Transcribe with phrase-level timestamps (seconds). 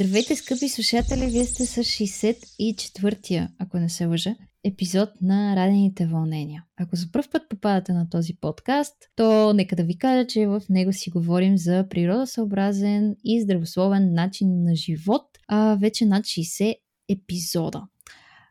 [0.00, 1.26] Здравейте, скъпи слушатели!
[1.26, 4.34] Вие сте с 64-я, ако не се лъжа,
[4.64, 6.64] епизод на Радените вълнения.
[6.76, 10.62] Ако за първ път попадате на този подкаст, то нека да ви кажа, че в
[10.70, 16.74] него си говорим за природосъобразен и здравословен начин на живот, а вече над 60
[17.08, 17.82] епизода.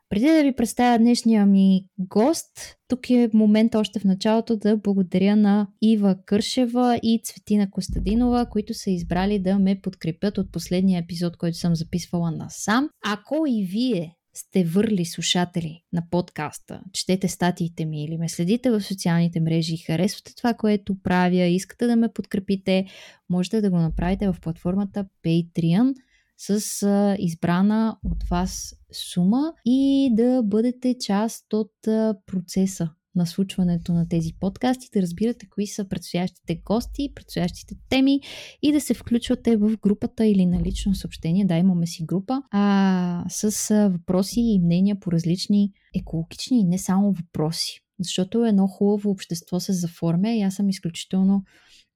[0.09, 5.35] Преди да ви представя днешния ми гост, тук е момент още в началото да благодаря
[5.35, 11.38] на Ива Кършева и Цветина Костадинова, които са избрали да ме подкрепят от последния епизод,
[11.38, 12.89] който съм записвала насам.
[13.05, 18.81] Ако и вие сте върли слушатели на подкаста, четете статиите ми или ме следите в
[18.81, 22.85] социалните мрежи и харесвате това, което правя, искате да ме подкрепите,
[23.29, 25.93] можете да го направите в платформата Patreon–
[26.38, 28.76] с а, избрана от вас
[29.14, 35.50] сума и да бъдете част от а, процеса на случването на тези подкасти, да разбирате
[35.50, 38.22] кои са предстоящите гости, предстоящите теми
[38.62, 41.46] и да се включвате в групата или на лично съобщение.
[41.46, 46.77] Да, имаме си група а, с а, въпроси и мнения по различни екологични и не
[46.77, 47.82] само въпроси.
[47.99, 51.44] Защото едно хубаво общество се заформя и аз съм изключително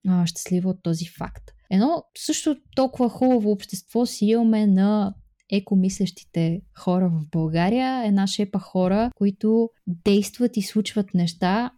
[0.08, 1.52] а, щастлива от този факт.
[1.72, 5.14] Едно също толкова хубаво общество си имаме на
[5.52, 11.72] екомислещите хора в България, една шепа хора, които действат и случват неща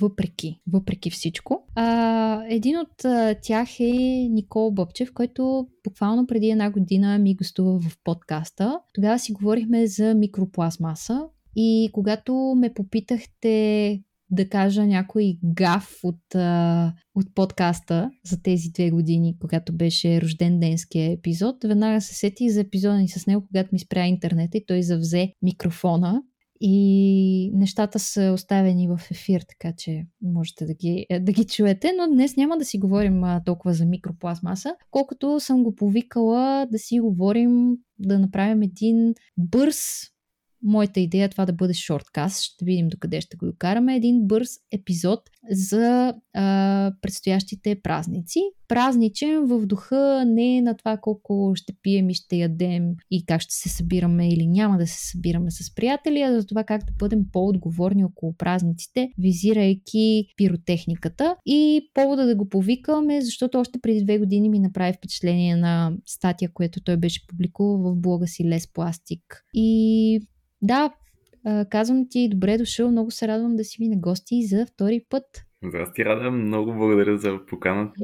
[0.00, 1.66] въпреки, въпреки всичко.
[1.74, 3.92] А, един от а, тях е
[4.30, 8.80] Никол Бъбчев, който буквално преди една година ми гостува в подкаста.
[8.94, 11.22] Тогава си говорихме за микропластмаса
[11.56, 16.34] и когато ме попитахте да кажа някой гаф от,
[17.14, 21.56] от подкаста за тези две години, когато беше рожден денския епизод.
[21.64, 25.32] Веднага се сети за епизода ни с него, когато ми спря интернета и той завзе
[25.42, 26.22] микрофона
[26.64, 32.14] и нещата са оставени в ефир, така че можете да ги, да ги чуете, но
[32.14, 37.76] днес няма да си говорим толкова за микропластмаса, колкото съм го повикала да си говорим,
[37.98, 39.78] да направим един бърз
[40.62, 42.42] моята идея е това да бъде шорткаст.
[42.42, 43.96] Ще видим докъде ще го докараме.
[43.96, 45.20] Един бърз епизод
[45.50, 48.40] за а, предстоящите празници.
[48.68, 53.54] Празничен в духа не на това колко ще пием и ще ядем и как ще
[53.54, 57.24] се събираме или няма да се събираме с приятели, а за това как да бъдем
[57.32, 61.36] по-отговорни около празниците, визирайки пиротехниката.
[61.46, 66.50] И повода да го повикаме, защото още преди две години ми направи впечатление на статия,
[66.54, 69.44] която той беше публикувал в блога си Лес Пластик.
[69.54, 70.20] И
[70.62, 70.90] да,
[71.70, 75.24] казвам ти добре дошъл, много се радвам да си ми на гости за втори път.
[75.64, 78.00] Здрасти, Рада, много благодаря за поканата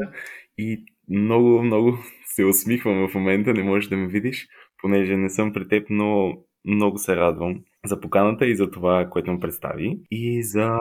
[0.58, 4.48] и много, много се усмихвам в момента, не можеш да ме видиш,
[4.82, 6.32] понеже не съм при теб, но
[6.64, 10.78] много се радвам за поканата и за това, което му представи и за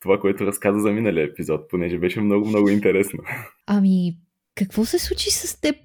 [0.00, 3.18] това, което разказа за миналия епизод, понеже беше много, много интересно.
[3.66, 4.16] Ами,
[4.54, 5.76] какво се случи с теб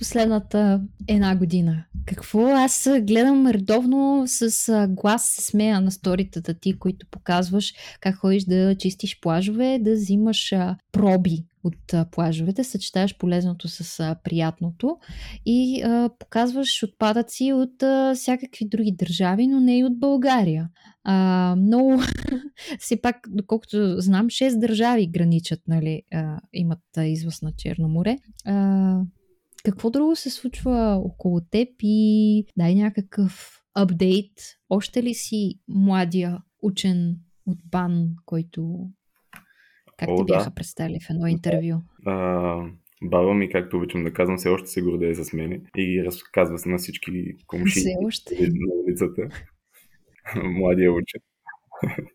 [0.00, 1.84] последната една година?
[2.06, 2.46] Какво?
[2.46, 8.76] Аз гледам редовно с глас се смея на сторитата ти, които показваш как ходиш да
[8.78, 10.52] чистиш плажове, да взимаш
[10.92, 14.98] проби от плажовете, съчетаваш полезното с приятното
[15.46, 20.68] и а, показваш отпадъци от а, всякакви други държави, но не и от България.
[21.04, 22.02] А, много,
[22.78, 28.18] все пак, доколкото знам, 6 държави граничат, нали, а, имат а, извъз на Черно море.
[28.44, 29.00] А,
[29.64, 34.32] какво друго се случва около теб и дай някакъв апдейт.
[34.68, 37.16] Още ли си младия учен
[37.46, 38.90] от БАН, който
[40.00, 40.54] как О, те бяха да.
[40.54, 41.82] представили в едно интервю?
[42.06, 42.56] А,
[43.02, 46.68] баба ми, както обичам да казвам, все още се гордее с мене и разказва се
[46.68, 49.28] на всички комши на улицата.
[50.44, 51.20] Младия учен.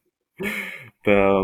[1.04, 1.44] Та,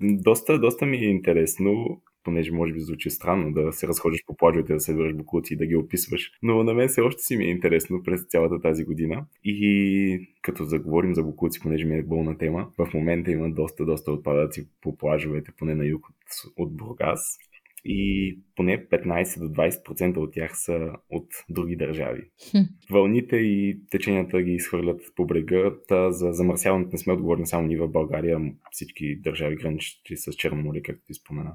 [0.00, 4.72] доста, доста ми е интересно понеже може би звучи странно да се разхождаш по плажовете,
[4.72, 7.50] да следваш буклуци и да ги описваш, но на мен все още си ми е
[7.50, 9.26] интересно през цялата тази година.
[9.44, 14.12] И като заговорим за буклуци, понеже ми е болна тема, в момента има доста, доста
[14.12, 16.16] отпадъци по плажовете, поне на юг от,
[16.56, 17.38] от Бургас
[17.84, 22.22] и поне 15 до 20% от тях са от други държави.
[22.50, 22.58] Хм.
[22.90, 27.78] Вълните и теченията ги изхвърлят по брега, та за замърсяването не сме отговорни само ние
[27.78, 28.40] в България,
[28.70, 31.54] всички държави граничи с Черно море, както ти спомена.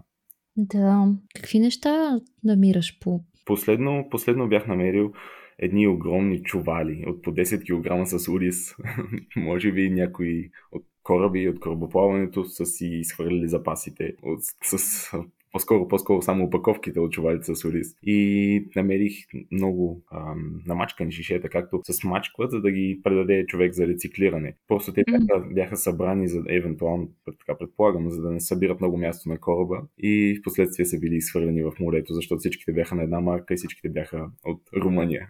[0.57, 1.07] Да.
[1.35, 3.23] Какви неща намираш по...
[3.45, 5.13] Последно, последно бях намерил
[5.59, 8.75] едни огромни чували от по 10 кг с урис.
[9.35, 15.11] Може би някои от кораби от корабоплаването са си изхвърлили запасите от, с
[15.55, 17.87] по-скоро, по-скоро само опаковките от чувалица с ориз.
[18.03, 19.13] И намерих
[19.51, 24.55] много ам, намачкани шишета, както с мачкват, за да ги предаде човек за рециклиране.
[24.67, 29.29] Просто те бяха, бяха събрани за евентуално, така предполагам, за да не събират много място
[29.29, 33.19] на кораба и в последствие са били изхвърлени в морето, защото всичките бяха на една
[33.19, 35.29] марка и всичките бяха от Румъния.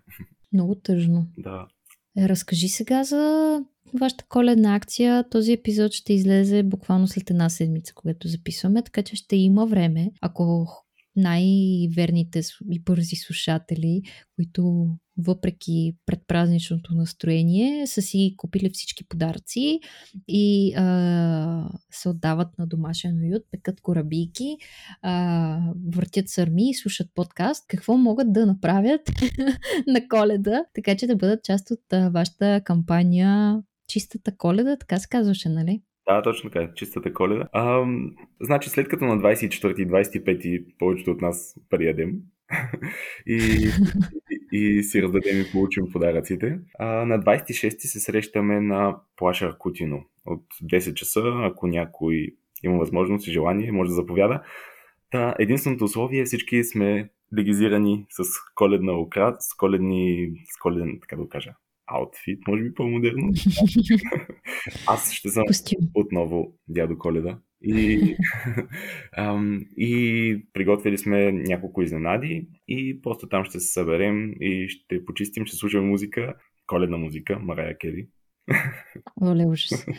[0.54, 1.27] Много тъжно.
[1.38, 1.68] Да.
[2.17, 3.59] Разкажи сега за
[4.00, 5.29] вашата коледна акция.
[5.29, 10.12] Този епизод ще излезе буквално след една седмица, когато записваме, така че ще има време.
[10.21, 10.67] Ако
[11.15, 12.41] най-верните
[12.71, 14.01] и бързи слушатели,
[14.35, 19.79] които въпреки предпразничното настроение са си купили всички подаръци
[20.27, 24.57] и а, се отдават на домашен уют, пекат корабийки,
[25.01, 25.59] а,
[25.95, 27.65] въртят сърми и слушат подкаст.
[27.67, 29.01] Какво могат да направят
[29.88, 35.09] на коледа, така че да бъдат част от а, вашата кампания Чистата коледа, така се
[35.09, 35.81] казваше, нали?
[36.07, 37.47] Да, точно така, чистата коледа.
[37.51, 37.85] А,
[38.41, 42.12] значи след като на 24 и 25 повечето от нас приедем
[43.27, 43.69] и,
[44.31, 50.05] и, и си раздадем и получим подаръците, а, на 26 се срещаме на Плаша Кутино
[50.25, 54.43] от 10 часа, ако някой има възможност и желание, може да заповяда.
[55.11, 58.23] Та, единственото условие е всички сме легизирани с
[58.55, 61.53] коледна ократ, с коледни, с коледен, така да кажа,
[61.87, 63.29] аутфит, може би по-модерно.
[64.87, 65.43] Аз ще съм
[65.93, 67.37] отново дядо Коледа.
[67.65, 68.15] И,
[69.17, 75.45] ам, и приготвили сме няколко изненади и просто там ще се съберем и ще почистим,
[75.45, 76.33] ще слушаме музика,
[76.67, 78.07] коледна музика, Марая Кери.
[79.21, 79.85] Оле, ужас.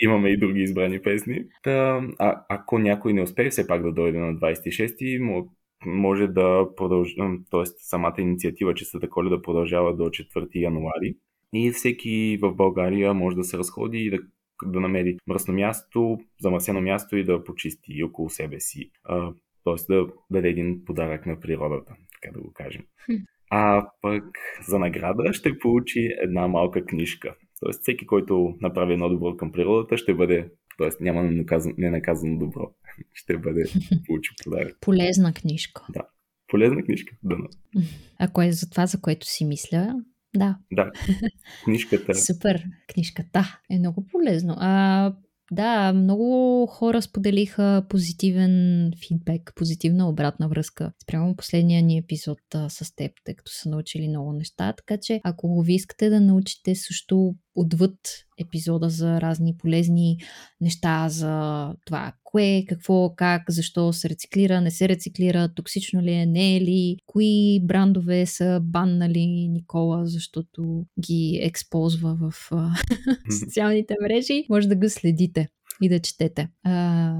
[0.00, 1.44] Имаме и други избрани песни.
[1.62, 5.18] Та, а, ако някой не успее все пак да дойде на 26-ти,
[5.86, 7.14] може да продължи,
[7.50, 7.62] т.е.
[7.66, 11.14] самата инициатива Чистата коледа продължава до 4 януари
[11.52, 14.18] и всеки в България може да се разходи и да,
[14.64, 18.90] да намери мръсно място, замърсено място и да почисти около себе си.
[19.64, 19.92] Т.е.
[19.92, 22.82] да даде един подарък на природата, така да го кажем.
[23.50, 24.24] А пък
[24.68, 27.34] за награда ще получи една малка книжка.
[27.60, 30.88] Тоест всеки, който направи едно добро към природата, ще бъде, т.е.
[31.00, 31.22] няма
[31.78, 32.70] ненаказано добро
[33.14, 33.64] ще бъде
[34.06, 34.76] получи подарък.
[34.80, 35.86] Полезна книжка.
[35.92, 36.02] Да.
[36.48, 37.36] Полезна книжка, да.
[38.18, 39.94] Ако е за това, за което си мисля,
[40.36, 40.58] да.
[40.72, 40.90] Да.
[41.64, 42.14] Книжката.
[42.14, 42.64] Супер.
[42.92, 44.54] Книжката е много полезно.
[44.58, 45.12] А,
[45.52, 52.94] да, много хора споделиха позитивен фидбек, позитивна обратна връзка спрямо последния ни епизод а, с
[52.94, 54.72] теб, тъй като са научили много неща.
[54.72, 57.98] Така че, ако ви искате да научите също отвъд
[58.38, 60.18] епизода за разни полезни
[60.60, 66.26] неща, за това кое, какво, как, защо се рециклира, не се рециклира, токсично ли е,
[66.26, 72.50] не е ли, кои брандове са баннали Никола, защото ги ексползва в
[73.40, 75.48] социалните мрежи, може да го следите
[75.82, 76.48] и да четете.
[76.64, 77.14] А...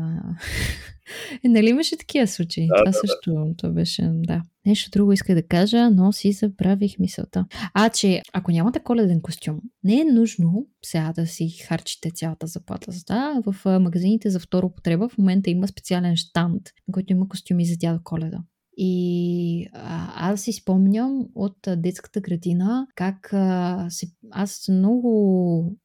[1.44, 2.66] Е, нали имаше такива случаи?
[2.66, 3.54] Да, това да, също, да.
[3.56, 4.42] това беше, да.
[4.66, 7.46] Нещо друго иска да кажа, но си забравих мисълта.
[7.74, 12.92] А, че ако нямате коледен костюм, не е нужно сега да си харчите цялата заплата.
[13.06, 17.66] Да, в магазините за второ потреба в момента има специален штанд, на който има костюми
[17.66, 18.38] за дядо Коледа.
[18.80, 25.76] И а, аз си спомням от детската градина как а, се, аз много...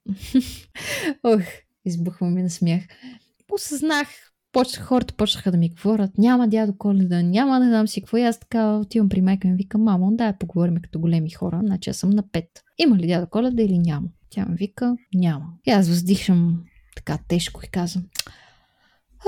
[1.22, 1.42] Ох,
[1.84, 2.82] избухвам ми на смях.
[3.52, 4.08] Осъзнах
[4.52, 8.16] почнаха, хората почнаха да ми говорят, няма дядо Коледа, няма не знам си какво.
[8.16, 11.90] И аз така отивам при майка ми викам, мамо, да, поговорим като големи хора, значи
[11.90, 12.62] аз съм на пет.
[12.78, 14.08] Има ли дядо Коледа или няма?
[14.30, 15.46] Тя ми вика, няма.
[15.66, 16.64] И аз въздишам
[16.96, 18.04] така тежко и казвам,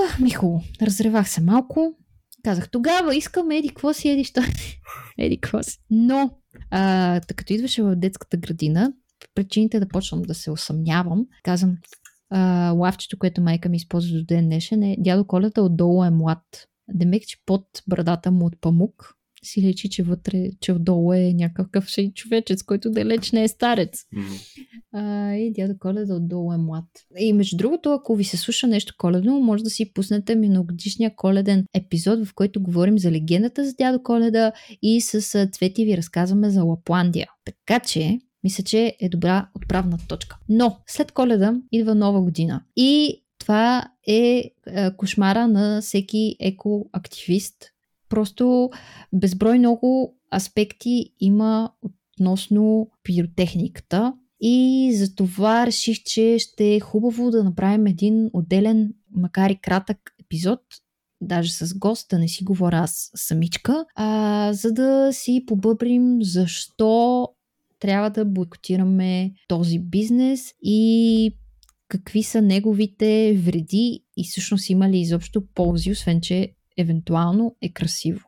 [0.09, 0.63] ах, ми хубаво.
[0.81, 1.93] Разревах се малко.
[2.43, 4.41] Казах, тогава искам еди, какво си еди, що
[5.17, 5.79] еди, какво си.
[5.89, 6.31] Но,
[6.71, 8.93] а, като идваше в детската градина,
[9.35, 11.77] причините да почвам да се усъмнявам, казвам,
[12.29, 16.67] а, лавчето, което майка ми използва до ден днешен е дядо Колета отдолу е млад.
[16.93, 21.87] Демек, че под брадата му от памук си лечи, че вътре, че отдолу е някакъв
[21.87, 24.03] шей човечец, който далеч не е старец.
[24.03, 24.63] Mm-hmm.
[24.93, 26.85] А, и дядо Коледа отдолу е млад.
[27.19, 31.65] И между другото, ако ви се слуша нещо коледно, може да си пуснете миногодишния коледен
[31.73, 36.63] епизод, в който говорим за легендата за дядо Коледа и с Цвети ви разказваме за
[36.63, 37.27] Лапландия.
[37.45, 40.37] Така че, мисля, че е добра отправна точка.
[40.49, 42.63] Но след коледа идва нова година.
[42.75, 47.55] И това е, е кошмара на всеки екоактивист.
[48.09, 48.69] Просто
[49.13, 51.71] безброй много аспекти има
[52.19, 54.13] относно пиротехниката.
[54.41, 59.97] И за това реших, че ще е хубаво да направим един отделен, макар и кратък
[60.19, 60.59] епизод,
[61.21, 67.27] даже с гост, да не си говоря аз самичка, а, за да си побъбрим защо
[67.79, 71.31] трябва да бойкотираме този бизнес и
[71.89, 78.19] какви са неговите вреди и всъщност има ли изобщо ползи, освен че евентуално е красиво?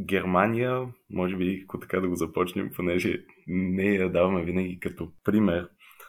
[0.00, 3.16] Германия, може би, ако така да го започнем, понеже
[3.46, 5.68] не я даваме винаги като пример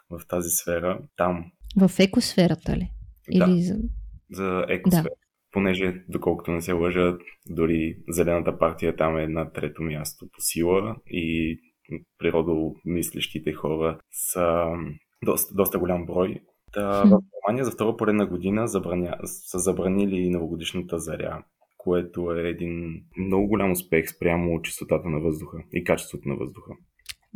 [0.09, 1.51] в тази сфера, там.
[1.77, 2.91] В екосферата ли?
[3.31, 3.77] Да, Или за...
[4.31, 5.03] за екосфера.
[5.03, 5.09] Да.
[5.51, 7.17] Понеже, доколкото не се лъжа,
[7.49, 11.59] дори Зелената партия там е на трето място по сила и
[12.17, 14.65] природомислещите хора са
[15.25, 16.39] доста, доста голям брой.
[16.73, 21.43] Та, в Германия за втора поредна година забраня, са забранили новогодишната заря,
[21.77, 26.71] което е един много голям успех спрямо чистотата на въздуха и качеството на въздуха.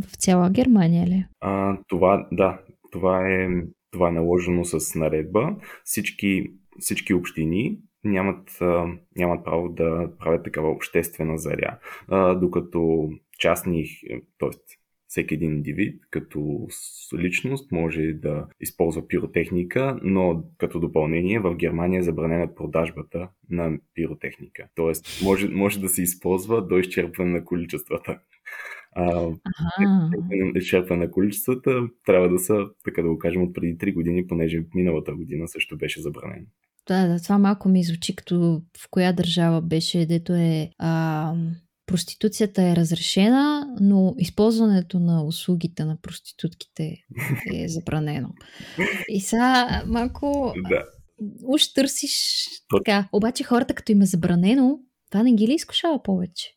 [0.04, 1.26] В цяла Германия ли?
[1.40, 3.50] А, това, да, това е,
[3.92, 5.56] това е наложено с наредба.
[5.84, 8.50] Всички, всички общини нямат,
[9.18, 11.80] нямат право да правят такава обществена заря,
[12.36, 13.10] докато
[13.42, 13.86] частни,
[14.40, 14.50] т.е.
[15.08, 16.68] всеки един индивид като
[17.20, 24.68] личност може да използва пиротехника, но като допълнение в Германия е забранена продажбата на пиротехника.
[24.76, 28.20] Тоест може, може да се използва до изчерпване на количествата.
[28.96, 29.28] А,
[30.56, 34.64] изчерпване на количествата трябва да са, така да го кажем, от преди 3 години, понеже
[34.76, 36.46] миналата година също беше забранено.
[36.88, 41.34] Да, да, това малко ми звучи като в коя държава беше, дето е а,
[41.92, 46.98] проституцията е разрешена, но използването на услугите на проститутките
[47.54, 48.30] е забранено.
[49.10, 50.84] И сега малко Да.
[51.46, 52.46] уж търсиш
[52.78, 53.08] така.
[53.12, 54.80] Обаче хората като им е забранено,
[55.12, 56.56] това не ги ли изкушава повече?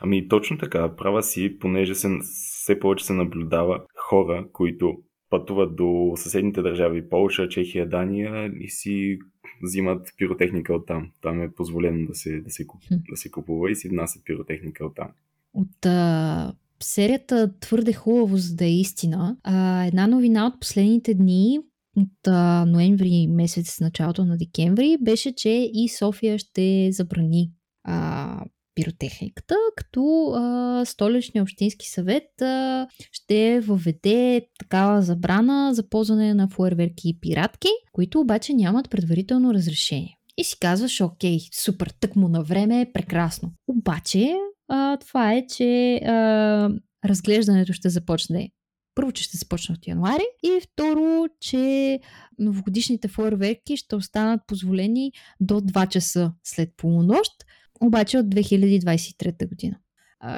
[0.00, 4.96] Ами точно така, права си, понеже се, все повече се наблюдава хора, които
[5.30, 9.18] пътуват до съседните държави Полша, Чехия, Дания и си
[9.62, 11.10] взимат пиротехника от там.
[11.22, 14.86] Там е позволено да се, да се, куп, да се купува и си внасят пиротехника
[14.86, 15.08] от там.
[15.54, 21.58] От а, серията Твърде хубаво, за да е истина, а, една новина от последните дни
[21.96, 27.50] от а, ноември месец, началото на декември, беше, че и София ще забрани
[27.84, 28.44] а,
[28.78, 37.08] пиротехниката, като а, столичния общински съвет а, ще въведе такава забрана за ползване на фуерверки
[37.08, 40.16] и пиратки, които обаче нямат предварително разрешение.
[40.36, 43.52] И си казваш, окей, супер, тъкмо на време прекрасно.
[43.68, 44.34] Обаче,
[44.68, 46.70] а, това е, че а,
[47.04, 48.50] разглеждането ще започне
[48.94, 52.00] първо, че ще започне от януари и второ, че
[52.38, 57.32] новогодишните фойерверки ще останат позволени до 2 часа след полунощ,
[57.80, 59.76] обаче от 2023 година.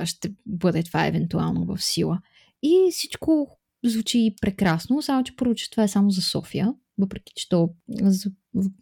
[0.05, 2.21] Ще бъде това евентуално в сила.
[2.63, 7.49] И всичко звучи прекрасно, само че първо, че това е само за София, въпреки че
[7.49, 7.71] то
[8.03, 8.31] за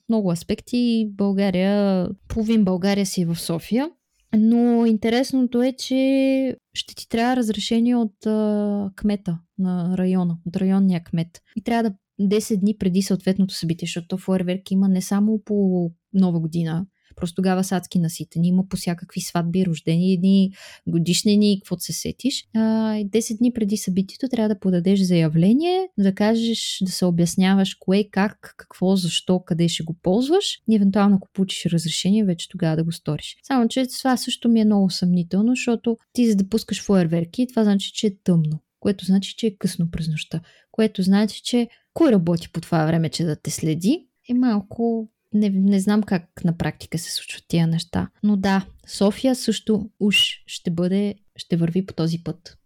[0.08, 3.90] много аспекти България, половин България си е в София,
[4.36, 11.04] но интересното е, че ще ти трябва разрешение от а, кмета на района, от районния
[11.04, 11.28] кмет.
[11.56, 16.40] И трябва да 10 дни преди съответното събитие, защото фойерверки има не само по нова
[16.40, 16.86] година,
[17.20, 20.52] просто тогава са адски наситени, има по всякакви сватби, рождени дни,
[20.86, 22.44] годишнини, каквото се сетиш.
[22.54, 27.74] А, и 10 дни преди събитието трябва да подадеш заявление, да кажеш, да се обясняваш
[27.74, 32.76] кое, как, какво, защо, къде ще го ползваш и евентуално ако получиш разрешение, вече тогава
[32.76, 33.36] да го сториш.
[33.42, 37.64] Само, че това също ми е много съмнително, защото ти за да пускаш фойерверки, това
[37.64, 42.12] значи, че е тъмно, което значи, че е късно през нощта, което значи, че кой
[42.12, 46.58] работи по това време, че да те следи, е малко не, не знам как на
[46.58, 48.10] практика се случват тия неща.
[48.22, 50.16] Но да, София също уж
[50.46, 52.58] ще бъде, ще върви по този път.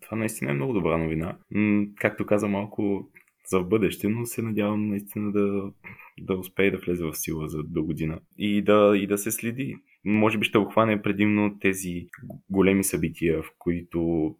[0.00, 1.36] Това наистина е много добра новина.
[1.96, 3.10] Както каза малко
[3.50, 5.72] за в бъдеще, но се надявам наистина да,
[6.20, 9.76] да успее да влезе в сила за до година и да, и да се следи.
[10.04, 12.06] Може би ще обхване предимно тези
[12.50, 14.34] големи събития, в които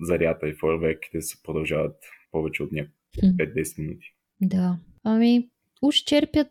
[0.00, 1.96] зарята и фойерверките се продължават
[2.30, 3.26] повече от няколко Хм.
[3.26, 4.14] 5-10 минути.
[4.40, 4.78] Да.
[5.04, 5.48] Ами,
[5.82, 6.48] уж черпят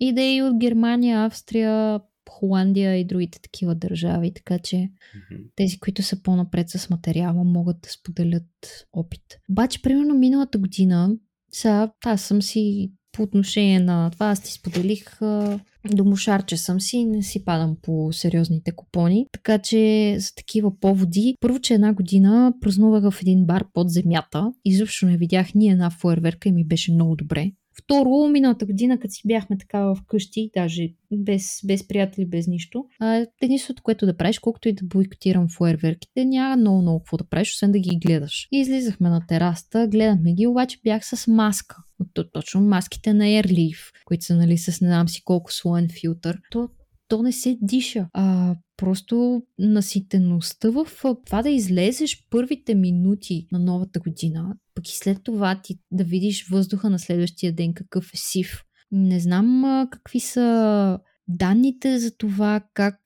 [0.00, 5.42] идеи от Германия, Австрия, Холандия и другите такива държави, така че Мгм.
[5.56, 9.22] тези, които са по-напред с материала, могат да споделят опит.
[9.50, 11.10] Обаче, примерно миналата година,
[11.52, 15.60] сега аз съм си по отношение на това, аз ти споделих а,
[15.94, 19.26] домошарче съм си не си падам по сериозните купони.
[19.32, 24.52] Така че за такива поводи, първо, че една година празнувах в един бар под земята.
[24.64, 27.52] Изобщо не видях ни една фуерверка и ми беше много добре.
[27.84, 32.84] Второ, миналата година, като си бяхме така в къщи, даже без, без приятели, без нищо,
[33.00, 37.24] а, единството, което да правиш, колкото и да бойкотирам фуерверките, няма много, много какво да
[37.24, 38.48] правиш, освен да ги гледаш.
[38.52, 41.76] И излизахме на тераста, гледахме ги, обаче бях с маска.
[42.00, 46.38] От, точно маските на Airleaf, които са нали, с не знам си колко слоен филтър.
[46.50, 46.68] То,
[47.08, 48.08] то не се диша.
[48.12, 50.86] А, просто наситеността в
[51.26, 56.48] това да излезеш първите минути на новата година, пък и след това ти да видиш
[56.50, 58.64] въздуха на следващия ден какъв е сив.
[58.92, 62.96] Не знам какви са данните за това, как,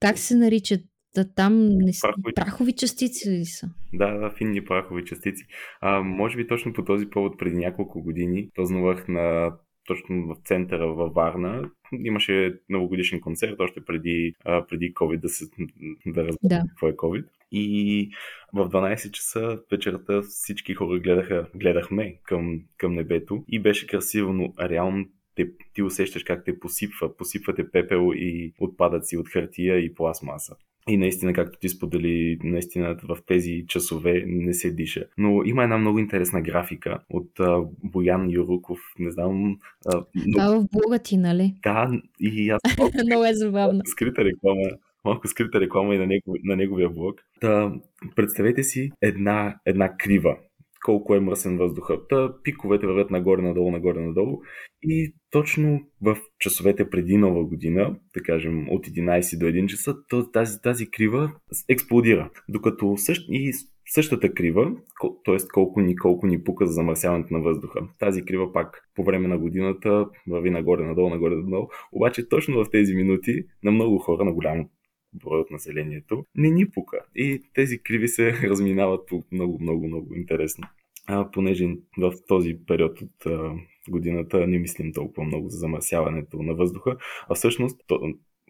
[0.00, 0.80] как се наричат
[1.14, 2.34] да, там не са, прахови...
[2.34, 3.68] прахови частици ли са?
[3.92, 5.44] Да, да, финни прахови частици.
[5.80, 9.52] А, може би точно по този повод преди няколко години празнувах на
[9.86, 11.70] точно в центъра във Варна.
[12.04, 15.44] Имаше новогодишен концерт още преди, а, преди COVID да, се,
[16.06, 16.64] да разберем да.
[16.68, 17.24] какво е COVID.
[17.52, 18.10] И
[18.52, 24.52] в 12 часа вечерта всички хора гледаха, гледахме към, към небето и беше красиво, но
[24.60, 27.16] реално те, ти усещаш как те посипва.
[27.16, 30.56] Посипвате пепел и отпадъци от хартия и пластмаса.
[30.88, 35.04] И наистина, както ти сподели, наистина в тези часове не се диша.
[35.18, 38.78] Но има една много интересна графика от а, Боян Юруков.
[38.98, 39.58] Не знам.
[39.86, 40.36] А, но...
[40.36, 41.54] Да, в блога ти, нали?
[41.62, 42.60] Да, и аз.
[43.06, 43.80] много е забавно.
[43.84, 44.70] Скрита реклама
[45.04, 47.20] малко скрита реклама и на, негов, на неговия блог.
[47.40, 47.72] Та,
[48.16, 50.36] представете си една, една крива
[50.84, 52.06] колко е мръсен въздуха.
[52.08, 54.40] Та пиковете вървят нагоре, надолу, нагоре, надолу.
[54.82, 59.96] И точно в часовете преди нова година, да кажем от 11 до 1 часа,
[60.32, 61.32] тази, тази крива
[61.68, 62.30] експлодира.
[62.48, 63.52] Докато същ, и
[63.86, 64.72] същата крива,
[65.24, 65.36] т.е.
[65.52, 67.80] колко ни, колко ни пука за замърсяването на въздуха.
[67.98, 71.68] Тази крива пак по време на годината върви нагоре, надолу, нагоре, надолу.
[71.92, 74.70] Обаче точно в тези минути на много хора, на голямо
[75.14, 76.98] брой от населението, не ни пука.
[77.14, 80.68] И тези криви се разминават по много, много, много интересно.
[81.06, 83.52] А, понеже в този период от а,
[83.88, 86.96] годината не мислим толкова много за замърсяването на въздуха,
[87.28, 88.00] а всъщност то,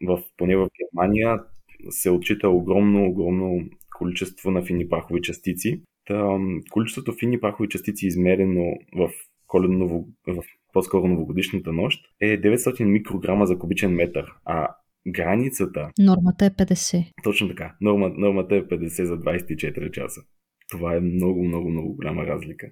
[0.07, 1.45] в, поне в Германия
[1.91, 5.83] се отчита огромно, огромно количество на фини прахови частици.
[6.07, 6.39] Та,
[6.71, 9.11] количеството фини прахови частици, измерено в
[9.47, 14.69] коледно, в по-скоро новогодишната нощ, е 900 микрограма за кубичен метър, а
[15.09, 15.91] границата...
[15.99, 17.13] Нормата е 50.
[17.25, 17.77] Точно така.
[17.81, 20.21] Норма, нормата е 50 за 24 часа.
[20.69, 22.67] Това е много, много, много голяма разлика.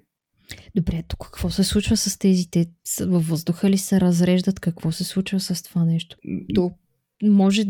[0.75, 2.51] Добре, тук какво се случва с тези?
[2.51, 2.65] Те
[3.07, 4.59] във въздуха ли се разреждат?
[4.59, 6.17] Какво се случва с това нещо?
[6.55, 6.71] То
[7.23, 7.65] може...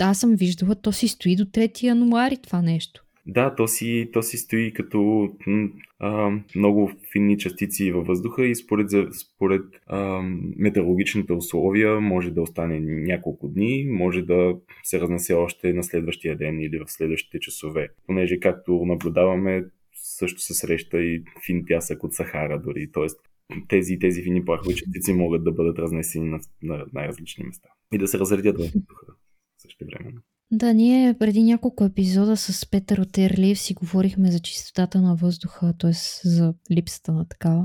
[0.00, 3.01] Аз съм виждала, то си стои до 3 януари това нещо.
[3.26, 5.30] Да, то си, то си стои като
[5.98, 10.22] а, много финни частици във въздуха и според, според а,
[10.56, 16.60] метеорологичните условия може да остане няколко дни, може да се разнесе още на следващия ден
[16.60, 17.88] или в следващите часове.
[18.06, 22.90] Понеже, както наблюдаваме, също се среща и фин пясък от Сахара дори.
[22.92, 23.20] Тоест,
[23.68, 28.08] тези, тези фини прахови частици могат да бъдат разнесени на, на най-различни места и да
[28.08, 29.06] се разредят във въздуха
[29.58, 30.12] също време.
[30.54, 35.74] Да, ние преди няколко епизода с Петър от Ерлиев си говорихме за чистотата на въздуха,
[35.78, 35.92] т.е.
[36.24, 37.64] за липсата на такава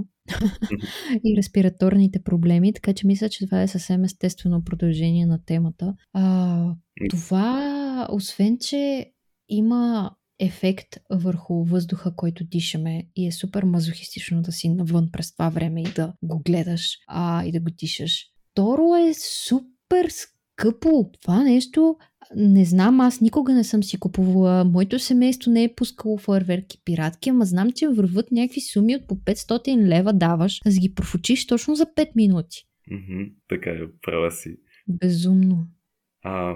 [1.26, 5.96] и респираторните проблеми, така че мисля, че това е съвсем естествено продължение на темата.
[6.14, 6.74] А,
[7.10, 9.12] това, освен, че
[9.50, 15.50] има ефект върху въздуха, който дишаме и е супер мазохистично да си навън през това
[15.50, 18.26] време и да го гледаш а, и да го дишаш.
[18.52, 21.12] Второ е супер скъпо.
[21.22, 21.96] Това нещо
[22.36, 24.66] не знам, аз никога не съм си купувала.
[24.66, 29.16] Моето семейство не е пускало фойерверки пиратки, ама знам, че върват някакви суми от по
[29.16, 32.64] 500 лева даваш, да ги профучиш точно за 5 минути.
[32.92, 34.58] Mm-hmm, така е, права си.
[34.88, 35.68] Безумно.
[36.24, 36.56] А,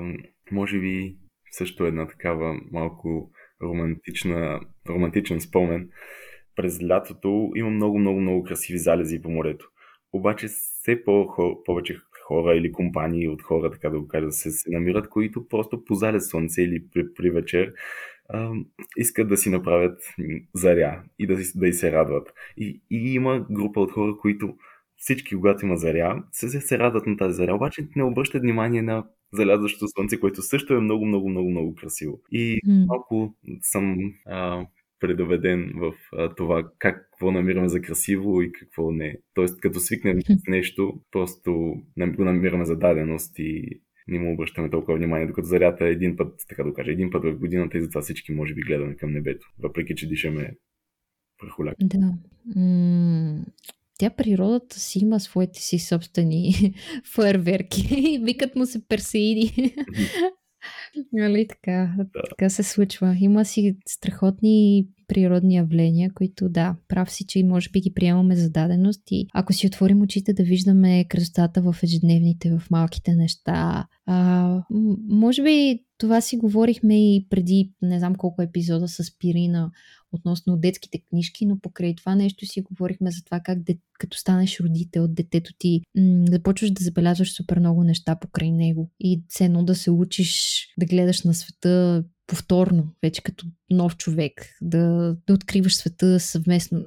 [0.52, 1.18] може би
[1.52, 3.32] също една такава малко
[3.64, 5.90] романтична, романтичен спомен.
[6.56, 9.66] През лятото има много, много, много красиви залези по морето.
[10.14, 14.72] Обаче все по- повече хора или компании от хора, така да го кажа, се, се
[14.72, 17.74] намират, които просто по залез слънце или при, при вечер
[18.30, 18.52] а,
[18.98, 20.00] искат да си направят
[20.54, 22.34] заря и да, да и се радват.
[22.58, 24.56] И, и има група от хора, които
[24.98, 29.06] всички, когато има заря, се, се радват на тази заря, обаче не обръщат внимание на
[29.34, 32.22] залязващото слънце, което също е много, много, много, много красиво.
[32.32, 34.66] И малко съм а,
[35.02, 39.18] предоведен в а, това как, какво намираме за красиво и какво не.
[39.34, 41.54] Тоест, като свикнем с нещо, просто
[41.98, 46.34] го намираме за даденост и не му обръщаме толкова внимание, докато зарята е един път,
[46.50, 49.48] така да кажа, един път в годината и затова всички може би гледаме към небето,
[49.60, 50.56] въпреки че дишаме
[51.40, 51.76] прахоляк.
[51.80, 52.14] Да.
[52.56, 53.46] М-
[53.98, 56.54] тя природата си има своите си собствени
[57.16, 58.20] фойерверки.
[58.24, 59.76] Викат му се персеиди.
[61.14, 62.22] Нали така, да.
[62.30, 63.18] така се случва.
[63.20, 68.50] Има си страхотни природни явления, които да, прав си, че може би ги приемаме за
[68.50, 74.58] даденост и ако си отворим очите да виждаме красотата в ежедневните, в малките неща, а,
[75.10, 79.72] може би това си говорихме и преди не знам колко епизода с Пирина
[80.12, 84.60] относно детските книжки, но покрай това нещо си говорихме за това как де, като станеш
[84.60, 89.76] родител, детето ти м- започваш да забелязваш супер много неща покрай него и ценно да
[89.76, 96.20] се учиш да гледаш на света повторно, вече като нов човек, да, да откриваш света
[96.20, 96.84] съвместно,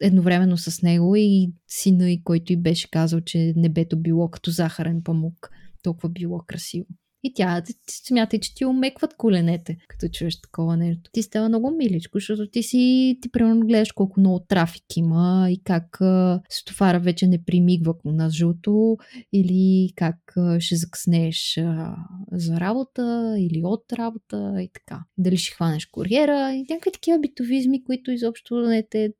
[0.00, 5.02] едновременно с него и сина и който и беше казал, че небето било като захарен
[5.02, 5.50] памук.
[5.82, 6.86] Толкова било красиво.
[7.24, 11.10] И тя смята, че ти омекват коленете, като чуеш такова нещо.
[11.12, 15.62] Ти става много миличко, защото ти си, ти примерно гледаш колко много трафик има и
[15.64, 18.96] как а, стовара вече не примигва на жълто
[19.32, 21.96] или как а, ще закъснеш а,
[22.32, 25.04] за работа или от работа и така.
[25.18, 29.12] Дали ще хванеш куриера и някакви такива битовизми, които изобщо не те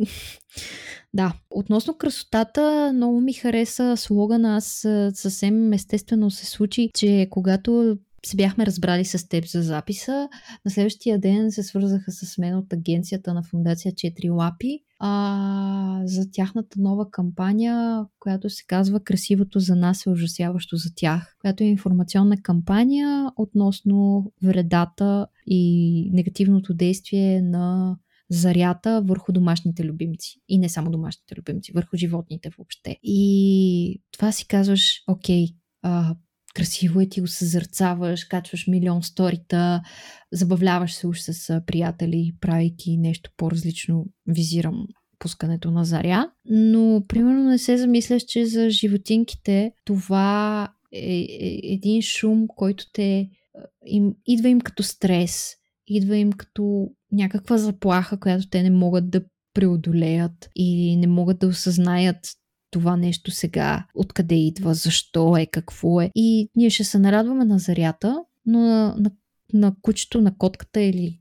[1.14, 4.56] да, относно красотата, много ми хареса слогана.
[4.56, 10.28] Аз съвсем естествено се случи, че когато се бяхме разбрали с теб за записа,
[10.64, 16.30] на следващия ден се свързаха с мен от агенцията на фундация 4 лапи а, за
[16.30, 21.66] тяхната нова кампания, която се казва Красивото за нас е ужасяващо за тях, която е
[21.66, 27.96] информационна кампания относно вредата и негативното действие на
[28.30, 30.36] зарята върху домашните любимци.
[30.48, 32.96] И не само домашните любимци, върху животните въобще.
[33.02, 35.46] И това си казваш, окей,
[35.82, 36.14] а,
[36.54, 39.82] красиво е, ти го съзърцаваш, качваш милион сторита,
[40.32, 44.86] забавляваш се уж с приятели, правейки нещо по-различно, визирам
[45.18, 46.30] пускането на заря.
[46.44, 53.28] Но, примерно, не се замисляш, че за животинките това е, е един шум, който те
[53.86, 55.54] им, идва им като стрес,
[55.90, 59.22] идва им като някаква заплаха, която те не могат да
[59.54, 62.16] преодолеят и не могат да осъзнаят
[62.70, 66.10] това нещо сега, откъде идва, защо е, какво е.
[66.14, 69.10] И ние ще се нарадваме на зарята, но на, на,
[69.52, 71.20] на кучето, на котката или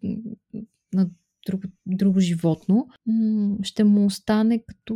[0.93, 1.09] на
[1.47, 2.87] друго, друго животно,
[3.63, 4.95] ще му остане като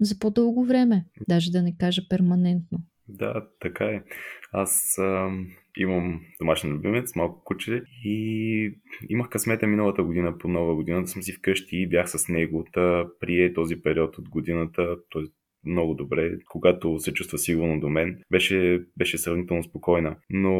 [0.00, 2.78] за по-дълго време, даже да не кажа перманентно.
[3.08, 4.02] Да, така е.
[4.52, 5.28] Аз а,
[5.76, 11.22] имам домашен любимец, малко куче и имах късмета миналата година по нова година да съм
[11.22, 12.64] си вкъщи и бях с него.
[12.72, 15.22] Та прие този период от годината, т.е.
[15.70, 18.20] много добре, когато се чувства сигурно до мен.
[18.30, 20.16] Беше, беше сравнително спокойна.
[20.30, 20.52] Но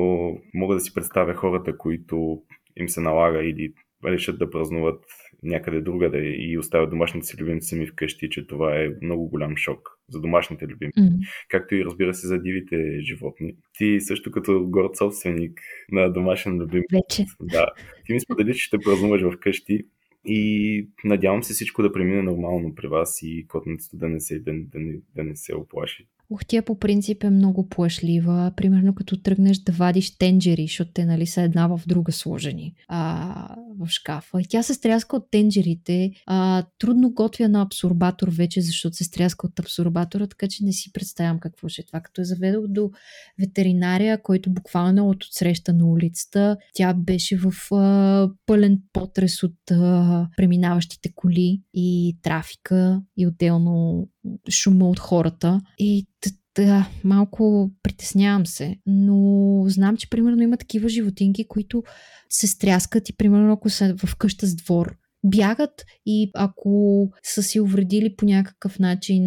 [0.55, 2.42] мога да си представя хората, които
[2.76, 3.72] им се налага или
[4.05, 5.05] решат да празнуват
[5.42, 9.88] някъде другаде и оставят домашните си любимци сами вкъщи, че това е много голям шок
[10.09, 11.18] за домашните любимци, mm.
[11.49, 13.55] както и разбира се за дивите животни.
[13.79, 15.61] Ти също като горд собственик
[15.92, 16.85] на домашен любимец.
[16.92, 17.25] Вече.
[17.40, 17.70] Да.
[18.07, 19.83] Ти ми сподели, че ще празнуваш вкъщи
[20.27, 24.53] и надявам се всичко да премине нормално при вас и котницата да не се, да,
[24.53, 26.07] да, не, да не се оплаши.
[26.30, 28.52] Ухтия по принцип е много плашлива.
[28.56, 33.56] Примерно като тръгнеш да вадиш тенджери, защото те нали, са една в друга сложени а,
[33.78, 34.40] в шкафа.
[34.40, 36.10] И тя се стряска от тенджерите.
[36.26, 40.92] А, трудно готвя на абсорбатор вече, защото се стряска от абсорбатора, така че не си
[40.92, 42.00] представям какво ще е това.
[42.00, 42.90] Като я заведох до
[43.40, 49.70] ветеринария, който буквално е от отсреща на улицата, тя беше в а, пълен потрес от
[49.70, 54.08] а, преминаващите коли и трафика и отделно
[54.50, 55.60] шума от хората.
[55.78, 56.06] И
[56.56, 61.82] да, малко притеснявам се, но знам, че примерно има такива животинки, които
[62.30, 67.60] се стряскат и примерно ако са в къща с двор, бягат и ако са си
[67.60, 69.24] увредили по някакъв начин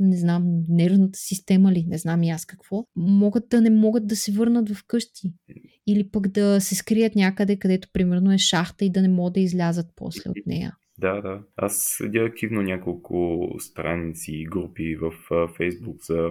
[0.00, 4.16] не знам, нервната система ли, не знам и аз какво, могат да не могат да
[4.16, 5.32] се върнат в къщи.
[5.86, 9.40] Или пък да се скрият някъде, където примерно е шахта и да не могат да
[9.40, 10.76] излязат после от нея.
[11.00, 11.42] Да, да.
[11.56, 15.12] Аз следя активно няколко страници и групи в
[15.56, 16.30] Фейсбук за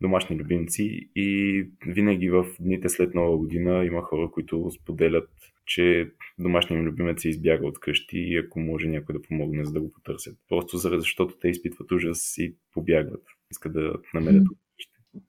[0.00, 5.30] домашни любимци и винаги в дните след нова година има хора, които споделят,
[5.66, 9.72] че домашният им любимец се избяга от къщи и ако може някой да помогне, за
[9.72, 10.38] да го потърсят.
[10.48, 13.22] Просто заради, защото те изпитват ужас и побягват.
[13.50, 14.46] Искат да намерят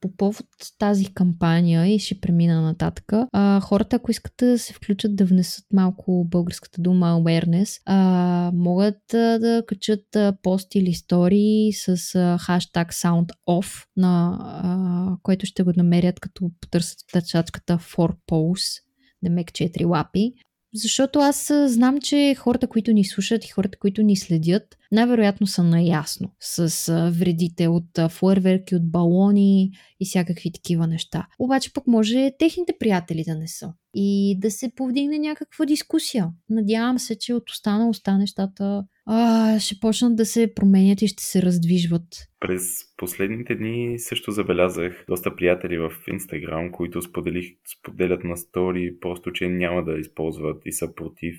[0.01, 0.47] по повод
[0.79, 5.65] тази кампания и ще премина нататък, а, хората, ако искат да се включат да внесат
[5.73, 12.37] малко българската дума awareness, а, могат а, да качат а, пост или истории с а,
[12.37, 18.81] хаштаг SoundOff, на, а, който ще го намерят като потърсят тачачката 4 Pose,
[19.23, 20.33] демек 4 лапи.
[20.73, 25.63] Защото аз знам, че хората, които ни слушат и хората, които ни следят, най-вероятно са
[25.63, 31.27] наясно с вредите от фуерверки, от балони и всякакви такива неща.
[31.39, 36.29] Обаче пък може техните приятели да не са и да се повдигне някаква дискусия.
[36.49, 41.41] Надявам се, че от останалостта нещата а, ще почнат да се променят и ще се
[41.41, 42.07] раздвижват.
[42.39, 47.45] През последните дни също забелязах доста приятели в Инстаграм, които споделих,
[47.79, 51.35] споделят на стори, просто че няма да използват и са против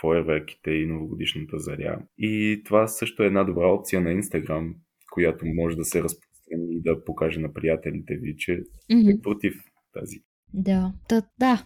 [0.00, 1.98] фойерверките и новогодишната заря.
[2.18, 4.74] И това също е една добра опция на Инстаграм,
[5.12, 9.18] която може да се разпространи и да покаже на приятелите ви, че mm-hmm.
[9.18, 9.54] е против
[9.92, 10.16] тази
[10.54, 11.64] Да, да, да.